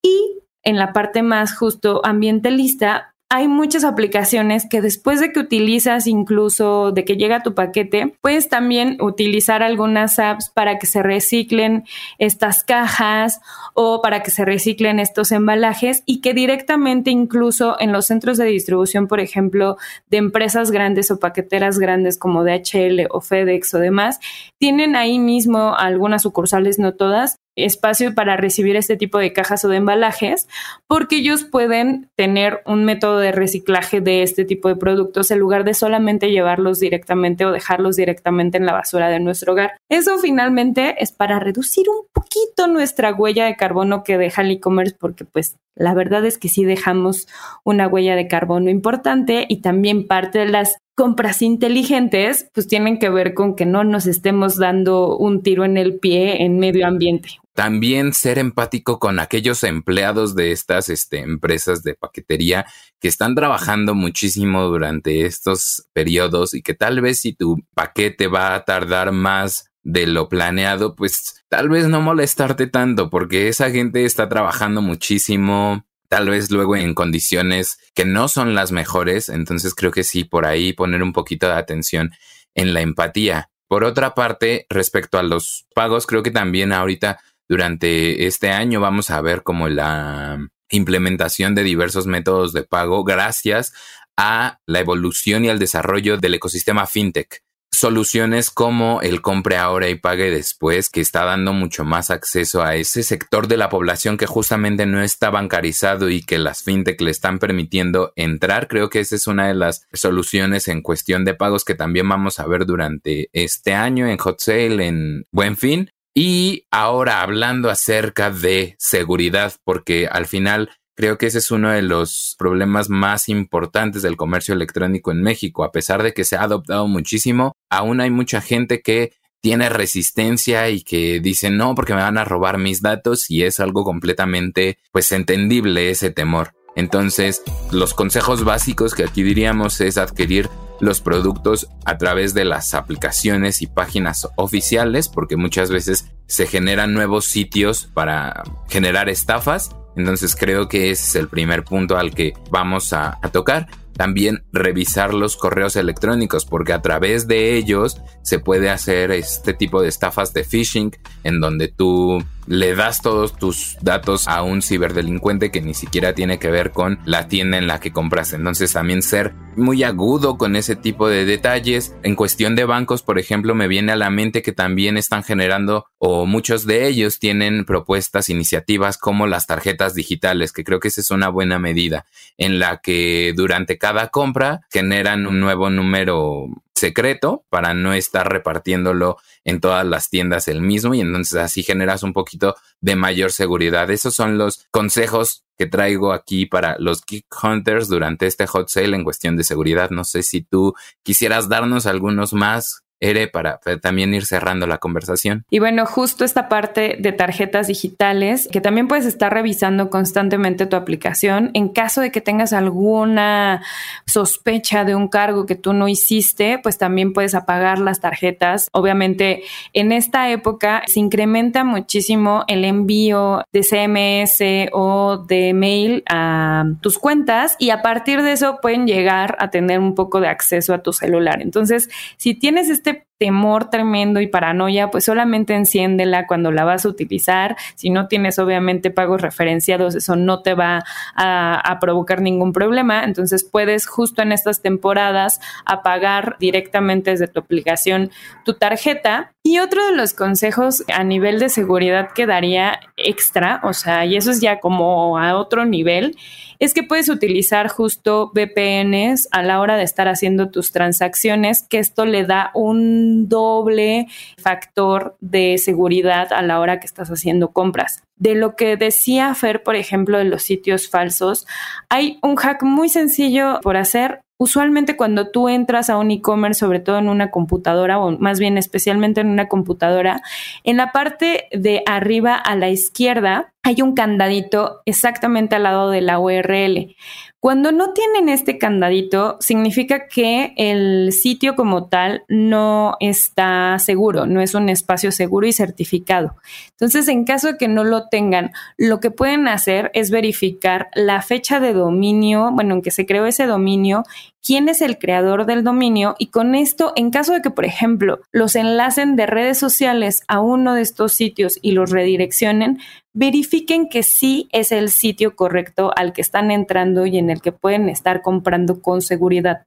Y 0.02 0.40
en 0.64 0.78
la 0.78 0.94
parte 0.94 1.24
más 1.24 1.58
justo 1.58 2.02
ambientalista, 2.04 3.12
hay 3.34 3.48
muchas 3.48 3.86
aplicaciones 3.86 4.68
que 4.70 4.82
después 4.82 5.22
de 5.22 5.32
que 5.32 5.40
utilizas 5.40 6.06
incluso 6.06 6.92
de 6.92 7.06
que 7.06 7.16
llega 7.16 7.44
tu 7.44 7.54
paquete, 7.56 8.14
puedes 8.20 8.50
también 8.50 8.98
utilizar 9.00 9.64
algunas 9.64 10.20
apps 10.20 10.50
para 10.50 10.78
que 10.78 10.86
se 10.86 11.02
reciclen 11.02 11.86
estas 12.18 12.66
cajas 12.66 13.40
o 13.74 14.02
para 14.02 14.22
que 14.22 14.32
se 14.32 14.44
reciclen 14.44 15.00
estos 15.00 15.32
embalajes 15.32 16.04
y 16.06 16.20
que 16.20 16.34
directamente 16.34 17.10
incluso 17.10 17.80
en 17.80 17.94
los 17.94 18.08
centros 18.08 18.38
de 18.38 18.48
distribución, 18.48 19.08
por 19.08 19.22
ejemplo, 19.22 19.78
de 20.10 20.18
empresas 20.18 20.70
grandes 20.70 21.10
o 21.10 21.18
paqueteras 21.18 21.80
grandes 21.80 22.20
como 22.20 22.44
DHL 22.44 23.08
o 23.12 23.22
FedEx 23.22 23.74
o 23.76 23.80
demás, 23.80 24.20
tienen 24.60 24.98
ahí 24.98 25.20
mismo 25.20 25.74
algunas 25.78 26.24
sucursales, 26.24 26.80
no 26.80 26.96
todas, 26.96 27.38
espacio 27.56 28.14
para 28.16 28.38
recibir 28.38 28.76
este 28.76 28.98
tipo 28.98 29.18
de 29.18 29.34
cajas 29.34 29.66
o 29.66 29.70
de 29.70 29.78
embalajes, 29.78 30.48
porque 30.88 31.18
ellos 31.18 31.44
pueden 31.44 32.10
tener 32.16 32.62
un 32.66 32.86
método 32.86 33.20
de 33.20 33.32
reciclaje 33.32 34.02
de 34.02 34.24
este 34.24 34.46
tipo 34.46 34.70
de 34.70 34.76
productos 34.76 35.32
en 35.32 35.40
lugar 35.40 35.64
de 35.64 35.74
solamente 35.74 36.32
llevarlos 36.32 36.80
directamente 36.80 37.46
o 37.46 37.52
dejarlos 37.52 37.96
directamente 37.96 38.58
en 38.58 38.66
la 38.66 38.74
basura 38.74 39.10
de 39.10 39.20
nuestro 39.20 39.54
hogar. 39.54 39.74
Eso 39.90 40.18
finalmente 40.18 40.96
es 41.00 41.12
para 41.12 41.40
reducir 41.40 41.88
un 41.90 42.06
poquito 42.14 42.68
nuestra 42.68 43.14
huella 43.14 43.46
de 43.46 43.56
carbono 43.56 44.04
que 44.04 44.18
deja 44.18 44.42
el 44.42 44.52
e-commerce, 44.52 44.96
porque 45.00 45.26
pues 45.26 45.58
la 45.76 45.94
verdad 45.94 46.26
es 46.26 46.38
que 46.38 46.50
sí 46.50 46.64
dejamos 46.64 47.28
una 47.64 47.88
huella 47.88 48.16
de 48.16 48.28
carbono 48.28 48.70
importante 48.70 49.46
y 49.48 49.62
también 49.62 50.08
parte 50.08 50.40
de 50.40 50.48
las 50.48 50.78
compras 50.96 51.42
inteligentes 51.42 52.50
pues 52.54 52.68
tienen 52.68 53.00
que 53.00 53.10
ver 53.10 53.34
con 53.34 53.56
que 53.56 53.66
no 53.66 53.84
nos 53.84 54.06
estemos 54.06 54.58
dando 54.58 55.18
un 55.18 55.42
tiro 55.42 55.66
en 55.66 55.78
el 55.78 55.98
pie 56.00 56.44
en 56.44 56.60
medio 56.60 56.86
ambiente. 56.86 57.41
También 57.54 58.14
ser 58.14 58.40
empático 58.40 58.98
con 59.00 59.20
aquellos 59.20 59.64
empleados 59.64 60.36
de 60.36 60.52
estas 60.52 60.88
este, 60.90 61.20
empresas 61.20 61.84
de 61.84 61.96
paquetería 61.96 62.66
que 63.00 63.10
están 63.10 63.36
trabajando 63.36 63.94
muchísimo 63.94 64.64
durante 64.64 65.26
estos 65.26 65.88
periodos 65.94 66.54
y 66.54 66.62
que 66.62 66.74
tal 66.74 67.02
vez 67.02 67.20
si 67.20 67.34
tu 67.34 67.58
paquete 67.74 68.28
va 68.28 68.56
a 68.56 68.64
tardar 68.64 69.12
más 69.12 69.72
de 69.84 70.08
lo 70.08 70.30
planeado, 70.30 70.96
pues 70.96 71.44
tal 71.50 71.70
vez 71.70 71.88
no 71.88 72.02
molestarte 72.02 72.68
tanto 72.68 73.10
porque 73.10 73.48
esa 73.48 73.70
gente 73.72 74.06
está 74.06 74.30
trabajando 74.30 74.82
muchísimo, 74.82 75.86
tal 76.08 76.30
vez 76.30 76.52
luego 76.52 76.76
en 76.76 76.94
condiciones 76.94 77.80
que 77.94 78.06
no 78.06 78.28
son 78.28 78.54
las 78.54 78.72
mejores, 78.72 79.30
entonces 79.30 79.74
creo 79.74 79.92
que 79.92 80.04
sí, 80.04 80.24
por 80.24 80.46
ahí 80.46 80.74
poner 80.74 81.04
un 81.04 81.14
poquito 81.14 81.48
de 81.48 81.54
atención 81.54 82.12
en 82.54 82.74
la 82.74 82.82
empatía. 82.82 83.50
Por 83.68 83.86
otra 83.86 84.14
parte, 84.14 84.66
respecto 84.70 85.18
a 85.18 85.24
los 85.24 85.66
pagos, 85.74 86.06
creo 86.06 86.24
que 86.24 86.32
también 86.32 86.74
ahorita 86.74 87.20
durante 87.52 88.28
este 88.28 88.50
año 88.50 88.80
vamos 88.80 89.10
a 89.10 89.20
ver 89.20 89.44
como 89.44 89.68
la 89.68 90.40
implementación 90.70 91.54
de 91.54 91.64
diversos 91.64 92.08
métodos 92.08 92.54
de 92.54 92.64
pago 92.64 93.04
gracias 93.04 93.74
a 94.16 94.60
la 94.66 94.80
evolución 94.80 95.44
y 95.44 95.50
al 95.50 95.60
desarrollo 95.60 96.18
del 96.18 96.36
ecosistema 96.36 96.88
fintech 96.88 97.44
soluciones 97.74 98.52
como 98.52 99.02
el 99.02 99.22
compre 99.22 99.58
ahora 99.58 99.90
y 99.90 99.96
pague 99.96 100.30
después, 100.30 100.90
que 100.90 101.02
está 101.02 101.26
dando 101.26 101.52
mucho 101.52 101.84
más 101.84 102.10
acceso 102.12 102.62
a 102.62 102.76
ese 102.76 103.04
sector 103.04 103.48
de 103.48 103.58
la 103.58 103.70
población 103.70 104.18
que 104.18 104.28
justamente 104.28 104.86
no 104.86 105.02
está 105.02 105.30
bancarizado 105.30 106.10
y 106.10 106.22
que 106.22 106.38
las 106.38 106.64
fintech 106.64 107.02
le 107.02 107.12
están 107.12 107.40
permitiendo 107.40 108.14
entrar. 108.16 108.68
Creo 108.68 108.90
que 108.90 109.00
esa 109.00 109.16
es 109.16 109.28
una 109.28 109.48
de 109.48 109.56
las 109.56 109.88
soluciones 109.94 110.68
en 110.68 110.82
cuestión 110.82 111.26
de 111.26 111.34
pagos 111.34 111.66
que 111.66 111.76
también 111.76 112.08
vamos 112.08 112.40
a 112.40 112.48
ver 112.48 112.66
durante 112.66 113.30
este 113.34 113.74
año 113.74 114.08
en 114.08 114.18
Hot 114.20 114.40
Sale, 114.40 114.88
en 114.88 115.26
Buen 115.32 115.58
Fin. 115.58 115.92
Y 116.14 116.66
ahora 116.72 117.22
hablando 117.22 117.70
acerca 117.70 118.32
de 118.32 118.76
seguridad, 118.78 119.54
porque 119.64 120.08
al 120.08 120.26
final 120.26 120.70
Creo 120.94 121.18
que 121.18 121.26
ese 121.26 121.40
es 121.40 121.50
uno 121.50 121.72
de 121.72 121.82
los 121.82 122.36
problemas 122.38 122.90
más 122.90 123.30
importantes 123.30 124.02
del 124.02 124.18
comercio 124.18 124.54
electrónico 124.54 125.12
en 125.12 125.24
México. 125.24 125.64
A 125.64 125.72
pesar 125.72 126.04
de 126.04 126.14
que 126.14 126.26
se 126.26 126.36
ha 126.36 126.44
adoptado 126.44 126.88
muchísimo, 126.88 127.56
aún 127.70 128.02
hay 128.02 128.12
mucha 128.12 128.42
gente 128.42 128.82
que 128.82 129.14
tiene 129.42 129.70
resistencia 129.70 130.70
y 130.70 130.84
que 130.84 131.20
dice 131.20 131.50
no 131.50 131.74
porque 131.74 131.96
me 131.96 132.02
van 132.02 132.20
a 132.20 132.26
robar 132.26 132.60
mis 132.60 132.82
datos 132.82 133.32
y 133.32 133.44
es 133.44 133.60
algo 133.60 133.84
completamente 133.84 134.78
pues 134.92 135.12
entendible 135.12 135.90
ese 135.90 136.12
temor. 136.12 136.54
Entonces, 136.76 137.42
los 137.72 137.94
consejos 137.94 138.44
básicos 138.44 138.94
que 138.94 139.04
aquí 139.04 139.24
diríamos 139.24 139.82
es 139.82 139.98
adquirir 139.98 140.50
los 140.82 141.00
productos 141.00 141.70
a 141.86 141.98
través 141.98 142.34
de 142.34 142.44
las 142.44 142.74
aplicaciones 142.74 143.62
y 143.62 143.68
páginas 143.68 144.28
oficiales, 144.36 145.08
porque 145.08 145.38
muchas 145.38 145.70
veces 145.70 146.12
se 146.28 146.48
generan 146.48 146.94
nuevos 146.94 147.26
sitios 147.26 147.88
para 147.94 148.44
generar 148.68 149.08
estafas 149.08 149.70
entonces 149.96 150.36
creo 150.36 150.68
que 150.68 150.92
ese 150.92 151.04
es 151.04 151.16
el 151.16 151.28
primer 151.28 151.64
punto 151.64 151.98
al 151.98 152.14
que 152.14 152.34
vamos 152.50 152.94
a, 152.94 153.20
tocar. 153.32 153.68
También 153.94 154.44
revisar 154.52 155.14
los 155.14 155.36
correos 155.36 155.76
electrónicos 155.76 156.46
porque 156.46 156.74
a 156.74 156.82
través 156.82 157.28
de 157.28 157.56
ellos 157.56 158.02
se 158.24 158.40
puede 158.40 158.70
hacer 158.70 159.12
este 159.12 159.54
tipo 159.54 159.82
de 159.82 159.90
estafas 159.90 160.34
de 160.34 160.44
phishing 160.44 160.96
en 161.24 161.40
donde 161.40 161.68
tú 161.68 162.24
le 162.48 162.76
das 162.76 163.02
todos 163.02 163.38
tus 163.38 163.78
datos 163.82 164.28
a 164.28 164.44
un 164.44 164.62
ciberdelincuente 164.62 165.52
que 165.52 165.62
ni 165.62 165.74
siquiera 165.74 166.14
tiene 166.14 166.40
que 166.40 166.52
ver 166.52 166.72
con 166.72 167.00
la 167.06 167.28
tienda 167.28 167.58
en 167.58 167.68
la 167.68 167.80
que 167.80 167.92
compras. 167.92 168.34
Entonces 168.34 168.74
también 168.74 169.02
ser 169.02 169.34
muy 169.56 169.84
agudo 169.84 170.38
con 170.38 170.56
ese 170.56 170.76
tipo 170.76 171.08
de 171.08 171.26
detalles. 171.26 171.96
En 172.04 172.16
cuestión 172.16 172.56
de 172.56 172.66
bancos, 172.66 173.04
por 173.04 173.20
ejemplo, 173.20 173.56
me 173.56 173.68
viene 173.68 173.92
a 173.92 173.96
la 173.96 174.10
mente 174.10 174.42
que 174.42 174.52
también 174.52 174.98
están 174.98 175.24
generando 175.24 175.86
o 175.98 176.26
muchos 176.26 176.66
de 176.66 176.88
ellos 176.88 177.20
tienen 177.20 177.66
propuestas, 177.66 178.30
iniciativas 178.30 178.98
como 178.98 179.28
las 179.28 179.48
tarjetas 179.48 179.94
digitales, 179.94 180.52
que 180.52 180.64
creo 180.64 180.80
que 180.80 180.88
esa 180.88 181.02
es 181.02 181.12
una 181.12 181.30
buena 181.30 181.60
medida 181.60 182.06
en 182.38 182.60
la 182.60 182.78
que 182.78 183.34
durante 183.36 183.78
cada 183.78 184.08
compra 184.08 184.62
generan 184.72 185.28
un 185.28 185.40
nuevo 185.40 185.70
número 185.70 186.48
secreto 186.82 187.46
para 187.50 187.74
no 187.74 187.94
estar 187.94 188.28
repartiéndolo 188.30 189.18
en 189.46 189.62
todas 189.62 189.86
las 189.86 190.10
tiendas 190.10 190.48
el 190.48 190.62
mismo 190.62 190.94
y 190.94 191.02
entonces 191.02 191.40
así 191.40 191.64
generas 191.64 192.04
un 192.04 192.12
poquito 192.12 192.56
de 192.82 192.96
mayor 192.96 193.32
seguridad. 193.32 193.90
Esos 193.90 194.16
son 194.16 194.38
los 194.38 194.66
consejos 194.72 195.46
que 195.58 195.68
traigo 195.68 196.12
aquí 196.12 196.48
para 196.48 196.76
los 196.80 197.06
Geek 197.06 197.28
Hunters 197.44 197.88
durante 197.88 198.26
este 198.26 198.48
hot 198.48 198.68
sale 198.68 198.96
en 198.96 199.04
cuestión 199.04 199.38
de 199.38 199.44
seguridad. 199.44 199.92
No 199.92 200.04
sé 200.04 200.24
si 200.24 200.42
tú 200.42 200.74
quisieras 201.04 201.48
darnos 201.48 201.86
algunos 201.86 202.34
más 202.34 202.84
Ere, 203.02 203.28
para 203.28 203.60
también 203.82 204.14
ir 204.14 204.26
cerrando 204.26 204.68
la 204.68 204.78
conversación. 204.78 205.44
Y 205.50 205.60
bueno, 205.60 205.86
justo 205.86 206.24
esta 206.24 206.48
parte 206.48 206.98
de 207.00 207.12
tarjetas 207.12 207.68
digitales, 207.68 208.48
que 208.52 208.62
también 208.62 208.88
puedes 208.88 209.06
estar 209.06 209.34
revisando 209.34 209.90
constantemente 209.90 210.68
tu 210.68 210.76
aplicación 210.76 211.50
en 211.54 211.70
caso 211.70 212.02
de 212.02 212.12
que 212.12 212.22
tengas 212.22 212.54
alguna 212.54 213.64
sospecha 214.06 214.86
de 214.86 214.96
un 214.96 215.08
cargo 215.08 215.46
que 215.46 215.56
tú 215.56 215.74
no 215.74 215.88
hiciste, 215.88 216.60
pues 216.60 216.78
también 216.78 217.14
puedes 217.14 217.36
apagar 217.36 217.80
las 217.80 218.00
tarjetas. 218.00 218.70
Obviamente, 218.72 219.44
en 219.74 219.92
esta 219.92 220.30
época 220.30 220.84
se 220.86 221.00
incrementa 221.00 221.64
muchísimo 221.64 222.44
el 222.48 222.66
envío 222.66 223.44
de 223.52 223.64
CMS 223.64 224.70
o 224.74 225.18
de 225.28 225.54
mail 225.54 226.04
a 226.10 226.66
tus 226.82 227.00
cuentas 227.00 227.56
y 227.60 227.72
a 227.72 227.82
partir 227.82 228.22
de 228.22 228.34
eso 228.34 228.60
pueden 228.62 228.86
llegar 228.86 229.36
a 229.40 229.50
tener 229.50 229.80
un 229.80 229.96
poco 229.96 230.22
de 230.22 230.28
acceso 230.28 230.74
a 230.74 230.84
tu 230.84 230.94
celular. 230.94 231.42
Entonces, 231.42 231.90
si 232.18 232.36
tienes 232.36 232.70
este 232.70 232.91
este 232.92 233.11
temor 233.22 233.70
tremendo 233.70 234.20
y 234.20 234.26
paranoia, 234.26 234.90
pues 234.90 235.06
solamente 235.06 235.54
enciéndela 235.54 236.26
cuando 236.26 236.52
la 236.52 236.64
vas 236.64 236.86
a 236.86 236.90
utilizar. 236.90 237.56
Si 237.76 237.92
no 237.92 238.08
tienes 238.08 238.40
obviamente 238.40 238.90
pagos 238.90 239.22
referenciados, 239.22 239.94
eso 239.94 240.16
no 240.16 240.42
te 240.42 240.56
va 240.56 240.84
a, 241.16 241.78
provocar 241.80 242.20
ningún 242.20 242.52
problema. 242.52 243.04
Entonces 243.04 243.44
puedes 243.44 243.86
justo 243.86 244.24
en 244.24 244.32
estas 244.32 244.64
temporadas 244.64 245.40
apagar 245.66 246.36
directamente 246.40 247.12
desde 247.12 247.28
tu 247.28 247.40
aplicación 247.40 248.10
tu 248.44 248.56
tarjeta. 248.56 249.34
Y 249.44 249.60
otro 249.60 249.86
de 249.86 249.96
los 249.96 250.14
consejos 250.14 250.84
a 250.92 251.04
nivel 251.04 251.40
de 251.40 251.50
seguridad 251.50 252.10
que 252.14 252.26
daría 252.26 252.80
extra, 252.98 253.60
o 253.64 253.74
sea, 253.74 254.06
y 254.06 254.16
eso 254.16 254.32
es 254.32 254.40
ya 254.40 254.60
como 254.60 255.18
a 255.18 255.36
otro 255.36 255.66
nivel, 255.66 256.16
es 256.62 256.76
que 256.76 256.84
puedes 256.84 257.10
utilizar 257.10 257.68
justo 257.68 258.32
VPNs 258.36 259.28
a 259.32 259.42
la 259.42 259.60
hora 259.60 259.78
de 259.78 259.84
estar 259.84 260.08
haciendo 260.08 260.52
tus 260.52 260.72
transacciones, 260.72 261.66
que 261.68 261.80
esto 261.80 262.06
le 262.06 262.24
da 262.24 262.52
un 262.54 263.11
doble 263.30 264.08
factor 264.38 265.16
de 265.20 265.58
seguridad 265.58 266.34
a 266.34 266.42
la 266.42 266.60
hora 266.60 266.80
que 266.80 266.86
estás 266.86 267.10
haciendo 267.10 267.52
compras. 267.52 268.04
De 268.16 268.36
lo 268.36 268.56
que 268.56 268.78
decía 268.78 269.34
Fer, 269.36 269.64
por 269.64 269.76
ejemplo, 269.76 270.18
de 270.18 270.26
los 270.26 270.44
sitios 270.44 270.90
falsos, 270.90 271.48
hay 271.90 272.20
un 272.22 272.36
hack 272.36 272.64
muy 272.64 272.90
sencillo 272.90 273.60
por 273.62 273.78
hacer 273.78 274.22
usualmente 274.42 274.98
cuando 274.98 275.30
tú 275.30 275.50
entras 275.50 275.92
a 275.92 276.00
un 276.00 276.10
e-commerce, 276.10 276.60
sobre 276.60 276.80
todo 276.80 276.98
en 276.98 277.10
una 277.10 277.30
computadora, 277.30 278.00
o 278.00 278.18
más 278.18 278.40
bien 278.40 278.58
especialmente 278.58 279.22
en 279.22 279.28
una 279.28 279.48
computadora, 279.48 280.24
en 280.64 280.78
la 280.78 280.92
parte 280.92 281.46
de 281.52 281.84
arriba 281.86 282.36
a 282.36 282.56
la 282.56 282.70
izquierda 282.70 283.54
hay 283.64 283.82
un 283.82 283.94
candadito 283.94 284.82
exactamente 284.86 285.56
al 285.56 285.64
lado 285.64 285.90
de 285.92 286.02
la 286.02 286.20
URL. 286.20 286.96
Cuando 287.40 287.72
no 287.72 287.92
tienen 287.94 288.30
este 288.30 288.60
candadito, 288.60 289.38
significa 289.40 290.08
que 290.08 290.54
el 290.58 291.12
sitio 291.12 291.56
como 291.56 291.88
tal 291.88 292.24
no 292.28 292.98
está 293.00 293.80
seguro, 293.80 294.28
no 294.28 294.42
es 294.42 294.54
un 294.54 294.70
espacio 294.70 295.12
seguro 295.12 295.48
y 295.48 295.52
certificado. 295.52 296.36
Entonces, 296.72 297.08
en 297.08 297.26
caso 297.26 297.54
de 297.54 297.58
que 297.58 297.68
no 297.68 297.84
lo 297.84 298.10
tengan, 298.10 298.52
lo 298.78 299.00
que 299.00 299.10
pueden 299.10 299.48
hacer 299.48 299.90
es 299.96 300.12
verificar 300.12 300.90
la 300.94 301.24
fecha 301.24 301.60
de 301.60 301.74
dominio, 301.74 302.52
bueno, 302.52 302.76
en 302.76 302.82
que 302.84 302.92
se 302.92 303.08
creó 303.08 303.26
ese 303.26 303.48
dominio, 303.48 304.04
quién 304.44 304.70
es 304.70 304.82
el 304.82 304.98
creador 304.98 305.46
del 305.46 305.64
dominio 305.64 306.16
y 306.20 306.28
con 306.28 306.56
esto, 306.56 306.94
en 306.96 307.12
caso 307.12 307.34
de 307.34 307.42
que, 307.42 307.52
por 307.52 307.66
ejemplo, 307.66 308.22
los 308.32 308.56
enlacen 308.56 309.16
de 309.16 309.26
redes 309.26 309.58
sociales 309.58 310.22
a 310.28 310.42
uno 310.42 310.74
de 310.76 310.82
estos 310.82 311.14
sitios 311.14 311.58
y 311.62 311.72
los 311.72 311.92
redireccionen, 311.92 312.80
verifiquen 313.14 313.90
que 313.90 314.04
sí 314.04 314.48
es 314.52 314.72
el 314.72 314.90
sitio 314.90 315.36
correcto 315.36 315.92
al 315.96 316.14
que 316.14 316.22
están 316.22 316.52
entrando 316.52 317.06
y 317.06 317.18
en 317.18 317.30
el 317.30 317.42
que 317.42 317.52
pueden 317.52 317.90
estar 317.90 318.22
comprando 318.22 318.82
con 318.82 319.02
seguridad. 319.02 319.64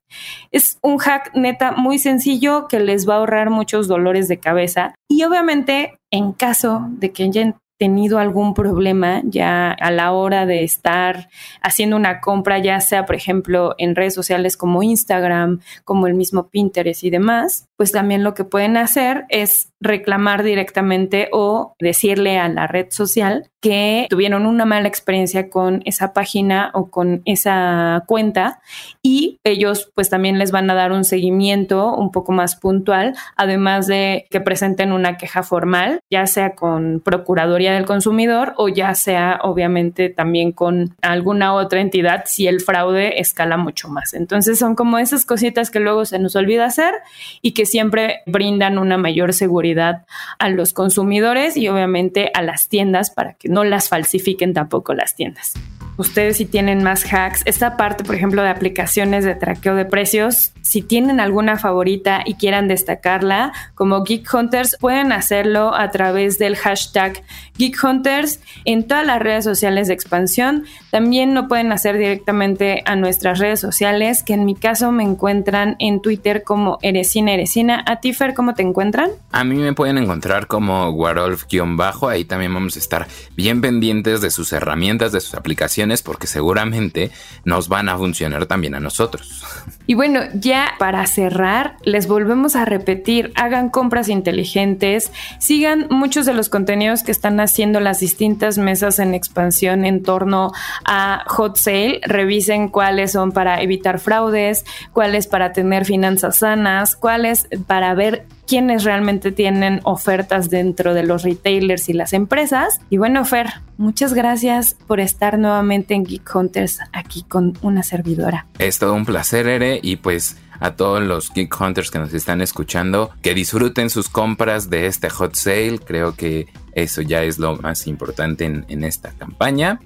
Es 0.50 0.78
un 0.82 0.98
hack 0.98 1.34
neta 1.34 1.72
muy 1.72 1.98
sencillo 1.98 2.66
que 2.68 2.80
les 2.80 3.08
va 3.08 3.14
a 3.14 3.18
ahorrar 3.18 3.50
muchos 3.50 3.88
dolores 3.88 4.28
de 4.28 4.38
cabeza 4.38 4.94
y 5.08 5.24
obviamente 5.24 5.98
en 6.10 6.32
caso 6.32 6.86
de 6.88 7.12
que 7.12 7.30
tenido 7.78 8.18
algún 8.18 8.54
problema 8.54 9.22
ya 9.24 9.72
a 9.72 9.90
la 9.90 10.12
hora 10.12 10.46
de 10.46 10.64
estar 10.64 11.28
haciendo 11.60 11.96
una 11.96 12.20
compra, 12.20 12.58
ya 12.58 12.80
sea, 12.80 13.04
por 13.04 13.16
ejemplo, 13.16 13.74
en 13.78 13.96
redes 13.96 14.14
sociales 14.14 14.56
como 14.56 14.82
Instagram, 14.82 15.60
como 15.84 16.06
el 16.06 16.14
mismo 16.14 16.48
Pinterest 16.48 17.02
y 17.04 17.10
demás, 17.10 17.66
pues 17.76 17.92
también 17.92 18.22
lo 18.22 18.34
que 18.34 18.44
pueden 18.44 18.76
hacer 18.76 19.24
es 19.28 19.72
reclamar 19.80 20.42
directamente 20.42 21.28
o 21.32 21.74
decirle 21.80 22.38
a 22.38 22.48
la 22.48 22.66
red 22.66 22.86
social 22.90 23.50
que 23.64 24.08
tuvieron 24.10 24.44
una 24.44 24.66
mala 24.66 24.88
experiencia 24.88 25.48
con 25.48 25.80
esa 25.86 26.12
página 26.12 26.70
o 26.74 26.90
con 26.90 27.22
esa 27.24 28.04
cuenta 28.06 28.60
y 29.00 29.38
ellos 29.42 29.90
pues 29.94 30.10
también 30.10 30.38
les 30.38 30.52
van 30.52 30.68
a 30.68 30.74
dar 30.74 30.92
un 30.92 31.02
seguimiento 31.02 31.94
un 31.94 32.12
poco 32.12 32.32
más 32.32 32.56
puntual, 32.56 33.16
además 33.36 33.86
de 33.86 34.26
que 34.28 34.42
presenten 34.42 34.92
una 34.92 35.16
queja 35.16 35.42
formal, 35.42 36.00
ya 36.10 36.26
sea 36.26 36.54
con 36.54 37.00
Procuraduría 37.02 37.72
del 37.72 37.86
Consumidor 37.86 38.52
o 38.58 38.68
ya 38.68 38.94
sea 38.94 39.38
obviamente 39.42 40.10
también 40.10 40.52
con 40.52 40.94
alguna 41.00 41.54
otra 41.54 41.80
entidad 41.80 42.24
si 42.26 42.46
el 42.46 42.60
fraude 42.60 43.18
escala 43.18 43.56
mucho 43.56 43.88
más. 43.88 44.12
Entonces 44.12 44.58
son 44.58 44.74
como 44.74 44.98
esas 44.98 45.24
cositas 45.24 45.70
que 45.70 45.80
luego 45.80 46.04
se 46.04 46.18
nos 46.18 46.36
olvida 46.36 46.66
hacer 46.66 46.92
y 47.40 47.52
que 47.52 47.64
siempre 47.64 48.20
brindan 48.26 48.76
una 48.76 48.98
mayor 48.98 49.32
seguridad 49.32 50.04
a 50.38 50.50
los 50.50 50.74
consumidores 50.74 51.56
y 51.56 51.66
obviamente 51.68 52.30
a 52.34 52.42
las 52.42 52.68
tiendas 52.68 53.08
para 53.08 53.32
que 53.32 53.53
no 53.54 53.64
las 53.64 53.88
falsifiquen 53.88 54.52
tampoco 54.52 54.92
las 54.94 55.14
tiendas 55.14 55.54
ustedes 55.96 56.38
si 56.38 56.44
tienen 56.44 56.82
más 56.82 57.04
hacks, 57.12 57.42
esta 57.44 57.76
parte, 57.76 58.04
por 58.04 58.14
ejemplo, 58.14 58.42
de 58.42 58.48
aplicaciones 58.48 59.24
de 59.24 59.34
traqueo 59.34 59.74
de 59.74 59.84
precios, 59.84 60.52
si 60.62 60.82
tienen 60.82 61.20
alguna 61.20 61.58
favorita 61.58 62.22
y 62.24 62.34
quieran 62.34 62.68
destacarla, 62.68 63.52
como 63.74 64.02
Geek 64.02 64.32
Hunters, 64.32 64.76
pueden 64.80 65.12
hacerlo 65.12 65.74
a 65.74 65.90
través 65.90 66.38
del 66.38 66.56
hashtag 66.56 67.22
Geek 67.58 67.76
Hunters 67.84 68.40
en 68.64 68.88
todas 68.88 69.06
las 69.06 69.20
redes 69.20 69.44
sociales 69.44 69.88
de 69.88 69.94
expansión. 69.94 70.64
También 70.90 71.34
lo 71.34 71.48
pueden 71.48 71.70
hacer 71.70 71.98
directamente 71.98 72.82
a 72.86 72.96
nuestras 72.96 73.38
redes 73.38 73.60
sociales, 73.60 74.22
que 74.22 74.32
en 74.32 74.44
mi 74.44 74.54
caso 74.54 74.90
me 74.90 75.04
encuentran 75.04 75.76
en 75.78 76.00
Twitter 76.00 76.42
como 76.42 76.78
Eresina 76.82 77.34
Eresina. 77.34 77.84
¿A 77.86 78.00
ti, 78.00 78.12
Fer, 78.14 78.34
cómo 78.34 78.54
te 78.54 78.62
encuentran? 78.62 79.10
A 79.32 79.44
mí 79.44 79.56
me 79.56 79.74
pueden 79.74 79.98
encontrar 79.98 80.46
como 80.46 80.90
Warolf-bajo. 80.90 82.08
Ahí 82.08 82.24
también 82.24 82.54
vamos 82.54 82.76
a 82.76 82.78
estar 82.78 83.06
bien 83.36 83.60
pendientes 83.60 84.20
de 84.20 84.30
sus 84.30 84.52
herramientas, 84.52 85.12
de 85.12 85.20
sus 85.20 85.34
aplicaciones 85.34 85.83
porque 86.02 86.26
seguramente 86.26 87.10
nos 87.44 87.68
van 87.68 87.88
a 87.88 87.96
funcionar 87.96 88.46
también 88.46 88.74
a 88.74 88.80
nosotros. 88.80 89.44
Y 89.86 89.94
bueno, 89.94 90.20
ya 90.34 90.72
para 90.78 91.06
cerrar, 91.06 91.76
les 91.82 92.06
volvemos 92.06 92.56
a 92.56 92.64
repetir, 92.64 93.32
hagan 93.34 93.68
compras 93.68 94.08
inteligentes, 94.08 95.12
sigan 95.38 95.86
muchos 95.90 96.26
de 96.26 96.34
los 96.34 96.48
contenidos 96.48 97.02
que 97.02 97.12
están 97.12 97.40
haciendo 97.40 97.80
las 97.80 98.00
distintas 98.00 98.58
mesas 98.58 98.98
en 98.98 99.14
expansión 99.14 99.84
en 99.84 100.02
torno 100.02 100.52
a 100.84 101.24
hot 101.26 101.56
sale, 101.56 102.00
revisen 102.02 102.68
cuáles 102.68 103.12
son 103.12 103.32
para 103.32 103.60
evitar 103.60 103.98
fraudes, 103.98 104.64
cuáles 104.92 105.26
para 105.26 105.52
tener 105.52 105.84
finanzas 105.84 106.36
sanas, 106.36 106.96
cuáles 106.96 107.48
para 107.66 107.94
ver 107.94 108.26
quiénes 108.46 108.84
realmente 108.84 109.32
tienen 109.32 109.80
ofertas 109.84 110.50
dentro 110.50 110.94
de 110.94 111.04
los 111.04 111.22
retailers 111.22 111.88
y 111.88 111.92
las 111.92 112.12
empresas. 112.12 112.80
Y 112.90 112.98
bueno, 112.98 113.24
Fer, 113.24 113.48
muchas 113.76 114.14
gracias 114.14 114.76
por 114.86 115.00
estar 115.00 115.38
nuevamente 115.38 115.94
en 115.94 116.04
Geek 116.04 116.34
Hunters 116.34 116.78
aquí 116.92 117.22
con 117.22 117.56
una 117.62 117.82
servidora. 117.82 118.46
Es 118.58 118.78
todo 118.78 118.94
un 118.94 119.04
placer, 119.04 119.46
Ere, 119.46 119.80
y 119.82 119.96
pues 119.96 120.36
a 120.60 120.76
todos 120.76 121.02
los 121.02 121.32
Geek 121.32 121.60
Hunters 121.60 121.90
que 121.90 121.98
nos 121.98 122.14
están 122.14 122.40
escuchando, 122.40 123.10
que 123.22 123.34
disfruten 123.34 123.90
sus 123.90 124.08
compras 124.08 124.70
de 124.70 124.86
este 124.86 125.10
hot 125.10 125.34
sale. 125.34 125.78
Creo 125.78 126.14
que 126.14 126.46
eso 126.72 127.02
ya 127.02 127.22
es 127.22 127.38
lo 127.38 127.56
más 127.56 127.86
importante 127.86 128.44
en, 128.44 128.64
en 128.68 128.84
esta 128.84 129.12
campaña. 129.12 129.80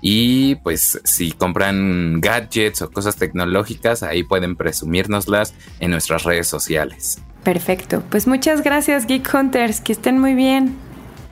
Y 0.00 0.56
pues 0.56 1.00
si 1.04 1.32
compran 1.32 2.20
gadgets 2.20 2.82
o 2.82 2.90
cosas 2.90 3.16
tecnológicas, 3.16 4.02
ahí 4.02 4.22
pueden 4.22 4.54
presumírnoslas 4.54 5.54
en 5.80 5.90
nuestras 5.90 6.24
redes 6.24 6.46
sociales. 6.46 7.22
Perfecto. 7.46 8.02
Pues 8.10 8.26
muchas 8.26 8.64
gracias, 8.64 9.06
Geek 9.06 9.32
Hunters. 9.32 9.80
Que 9.80 9.92
estén 9.92 10.18
muy 10.18 10.34
bien. 10.34 10.76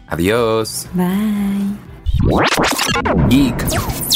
Adiós. 0.06 0.86
Bye. 0.92 1.74
Geek 3.28 3.56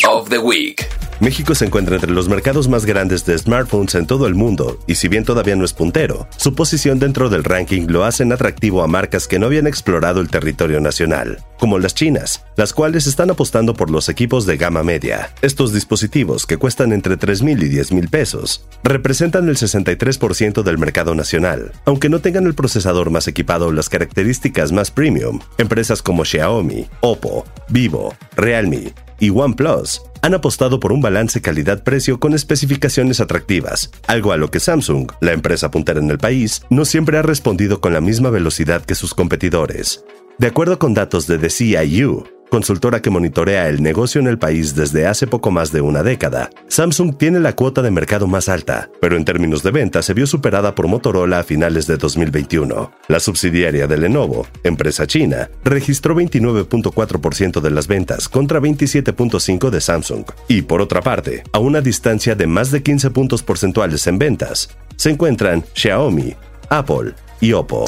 of 0.07 0.29
the 0.29 0.39
Week. 0.39 0.87
México 1.21 1.53
se 1.57 1.65
encuentra 1.65 1.97
entre 1.97 2.13
los 2.13 2.29
mercados 2.29 2.69
más 2.69 2.87
grandes 2.87 3.27
de 3.27 3.37
smartphones 3.37 3.97
en 3.97 4.07
todo 4.07 4.29
el 4.29 4.37
mundo, 4.37 4.79
y 4.87 4.95
si 4.95 5.09
bien 5.09 5.25
todavía 5.25 5.57
no 5.57 5.65
es 5.65 5.73
puntero, 5.73 6.29
su 6.37 6.55
posición 6.55 7.01
dentro 7.01 7.29
del 7.29 7.43
ranking 7.43 7.87
lo 7.89 8.05
hacen 8.05 8.33
atractivo 8.33 8.85
a 8.85 8.87
marcas 8.87 9.27
que 9.27 9.41
no 9.41 9.47
habían 9.47 9.67
explorado 9.67 10.21
el 10.21 10.29
territorio 10.29 10.81
nacional, 10.81 11.45
como 11.59 11.81
las 11.81 11.95
chinas, 11.95 12.45
las 12.57 12.73
cuales 12.73 13.09
están 13.09 13.31
apostando 13.31 13.75
por 13.75 13.91
los 13.91 14.09
equipos 14.09 14.47
de 14.47 14.59
gama 14.59 14.85
media. 14.85 15.35
Estos 15.43 15.73
dispositivos, 15.73 16.47
que 16.47 16.57
cuestan 16.57 16.93
entre 16.93 17.17
3 17.17 17.43
mil 17.43 17.61
y 17.65 17.69
10 17.69 17.93
mil 17.93 18.09
pesos, 18.09 18.65
representan 18.85 19.49
el 19.49 19.57
63% 19.57 20.63
del 20.63 20.79
mercado 20.79 21.17
nacional, 21.17 21.73
aunque 21.85 22.09
no 22.09 22.21
tengan 22.21 22.47
el 22.47 22.55
procesador 22.55 23.11
más 23.11 23.27
equipado 23.27 23.67
o 23.67 23.73
las 23.73 23.89
características 23.89 24.71
más 24.71 24.93
premium. 24.93 25.41
Empresas 25.59 26.01
como 26.01 26.25
Xiaomi, 26.25 26.87
Oppo, 27.01 27.45
Vivo, 27.69 28.15
Realme, 28.37 28.93
y 29.19 29.31
OnePlus 29.31 30.03
han 30.23 30.35
apostado 30.35 30.81
por 30.81 30.93
un 30.93 31.01
balance 31.01 31.41
calidad-precio 31.41 32.19
con 32.19 32.35
especificaciones 32.35 33.21
atractivas, 33.21 33.91
algo 34.07 34.33
a 34.33 34.37
lo 34.37 34.51
que 34.51 34.61
Samsung, 34.61 35.11
la 35.21 35.33
empresa 35.33 35.71
puntera 35.71 36.01
en 36.01 36.11
el 36.11 36.19
país, 36.19 36.63
no 36.71 36.85
siempre 36.85 37.19
ha 37.19 37.23
respondido 37.23 37.81
con 37.81 37.93
la 37.93 38.01
misma 38.01 38.31
velocidad 38.31 38.85
que 38.85 38.95
sus 38.95 39.15
competidores. 39.15 40.05
De 40.39 40.47
acuerdo 40.47 40.79
con 40.79 40.95
datos 40.95 41.27
de 41.27 41.39
The 41.39 41.51
CIU, 41.51 42.25
consultora 42.49 43.01
que 43.03 43.11
monitorea 43.11 43.69
el 43.69 43.83
negocio 43.83 44.21
en 44.21 44.27
el 44.27 44.39
país 44.39 44.75
desde 44.75 45.07
hace 45.07 45.27
poco 45.27 45.51
más 45.51 45.73
de 45.73 45.81
una 45.81 46.03
década, 46.03 46.51
Samsung 46.69 47.17
tiene 47.17 47.41
la 47.41 47.55
cuota 47.55 47.83
de 47.83 47.91
mercado 47.91 48.27
más 48.27 48.49
alta, 48.49 48.91
pero 49.01 49.17
en 49.17 49.25
términos 49.25 49.63
de 49.63 49.71
venta 49.71 50.03
se 50.03 50.15
vio 50.15 50.27
superada 50.27 50.75
por 50.75 50.89
Motorola 50.89 51.41
a 51.41 51.45
finales 51.45 51.87
de 51.87 51.97
2021. 51.97 52.91
La 53.09 53.21
subsidiaria 53.21 53.87
de 53.87 53.99
Lenovo, 53.99 54.47
empresa 54.65 55.07
china, 55.07 55.51
registró 55.65 56.15
29.4% 56.15 57.61
de 57.61 57.71
las 57.71 57.87
ventas 57.87 58.29
contra 58.29 58.61
27.5% 58.61 59.71
de 59.71 59.81
Samsung. 59.81 60.25
Y 60.49 60.63
por 60.63 60.81
otra 60.81 61.03
parte, 61.03 61.43
a 61.53 61.59
una 61.59 61.81
distancia 61.81 62.35
de 62.35 62.47
más 62.47 62.71
de 62.71 62.83
15 62.83 63.11
puntos 63.11 63.43
porcentuales 63.43 64.07
en 64.07 64.19
ventas, 64.19 64.71
se 64.97 65.11
encuentran 65.11 65.65
Xiaomi, 65.75 66.35
Apple, 66.71 67.15
y 67.41 67.53
Oppo. 67.53 67.85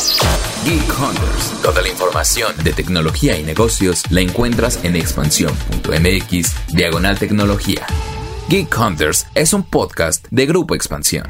Geek 0.64 1.00
Hunters. 1.00 1.62
Toda 1.62 1.82
la 1.82 1.88
información 1.88 2.52
de 2.62 2.72
tecnología 2.72 3.38
y 3.38 3.42
negocios 3.42 4.02
la 4.10 4.20
encuentras 4.20 4.84
en 4.84 4.96
expansión.mx, 4.96 6.54
diagonal 6.72 7.18
tecnología. 7.18 7.86
Geek 8.50 8.76
Hunters 8.76 9.28
es 9.36 9.52
un 9.52 9.62
podcast 9.62 10.26
de 10.32 10.44
Grupo 10.44 10.74
Expansión. 10.74 11.24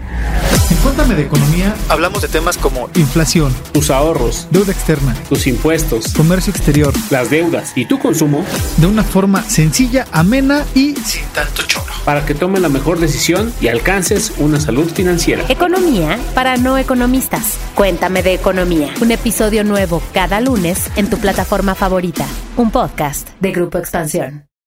En 0.71 0.77
Cuéntame 0.79 1.15
de 1.15 1.25
Economía 1.25 1.77
hablamos 1.91 2.23
de 2.23 2.29
temas 2.29 2.57
como 2.57 2.89
inflación, 2.95 3.55
tus 3.73 3.91
ahorros, 3.91 4.49
deuda 4.51 4.73
externa, 4.73 5.15
tus 5.29 5.47
impuestos, 5.47 6.15
comercio 6.15 6.51
exterior, 6.51 6.95
las 7.11 7.29
deudas 7.29 7.73
y 7.77 7.85
tu 7.85 7.99
consumo 7.99 8.43
de 8.79 8.87
una 8.87 9.05
forma 9.05 9.43
sencilla, 9.43 10.07
amena 10.13 10.65
y 10.75 10.95
sin 10.97 11.27
tanto 11.35 11.63
choro, 11.65 11.93
para 12.07 12.25
que 12.25 12.35
tomes 12.35 12.63
la 12.63 12.71
mejor 12.71 12.99
decisión 12.99 13.53
y 13.61 13.69
alcances 13.69 14.33
una 14.39 14.59
salud 14.59 14.91
financiera. 14.91 15.45
Economía 15.51 16.19
para 16.35 16.57
no 16.57 16.79
economistas. 16.79 17.59
Cuéntame 17.75 18.23
de 18.23 18.33
Economía. 18.33 18.95
Un 19.03 19.11
episodio 19.11 19.63
nuevo 19.63 20.03
cada 20.15 20.41
lunes 20.41 20.91
en 20.97 21.11
tu 21.11 21.19
plataforma 21.19 21.75
favorita. 21.75 22.27
Un 22.57 22.71
podcast 22.71 23.29
de 23.41 23.53
Grupo 23.53 23.77
Expansión. 23.77 24.50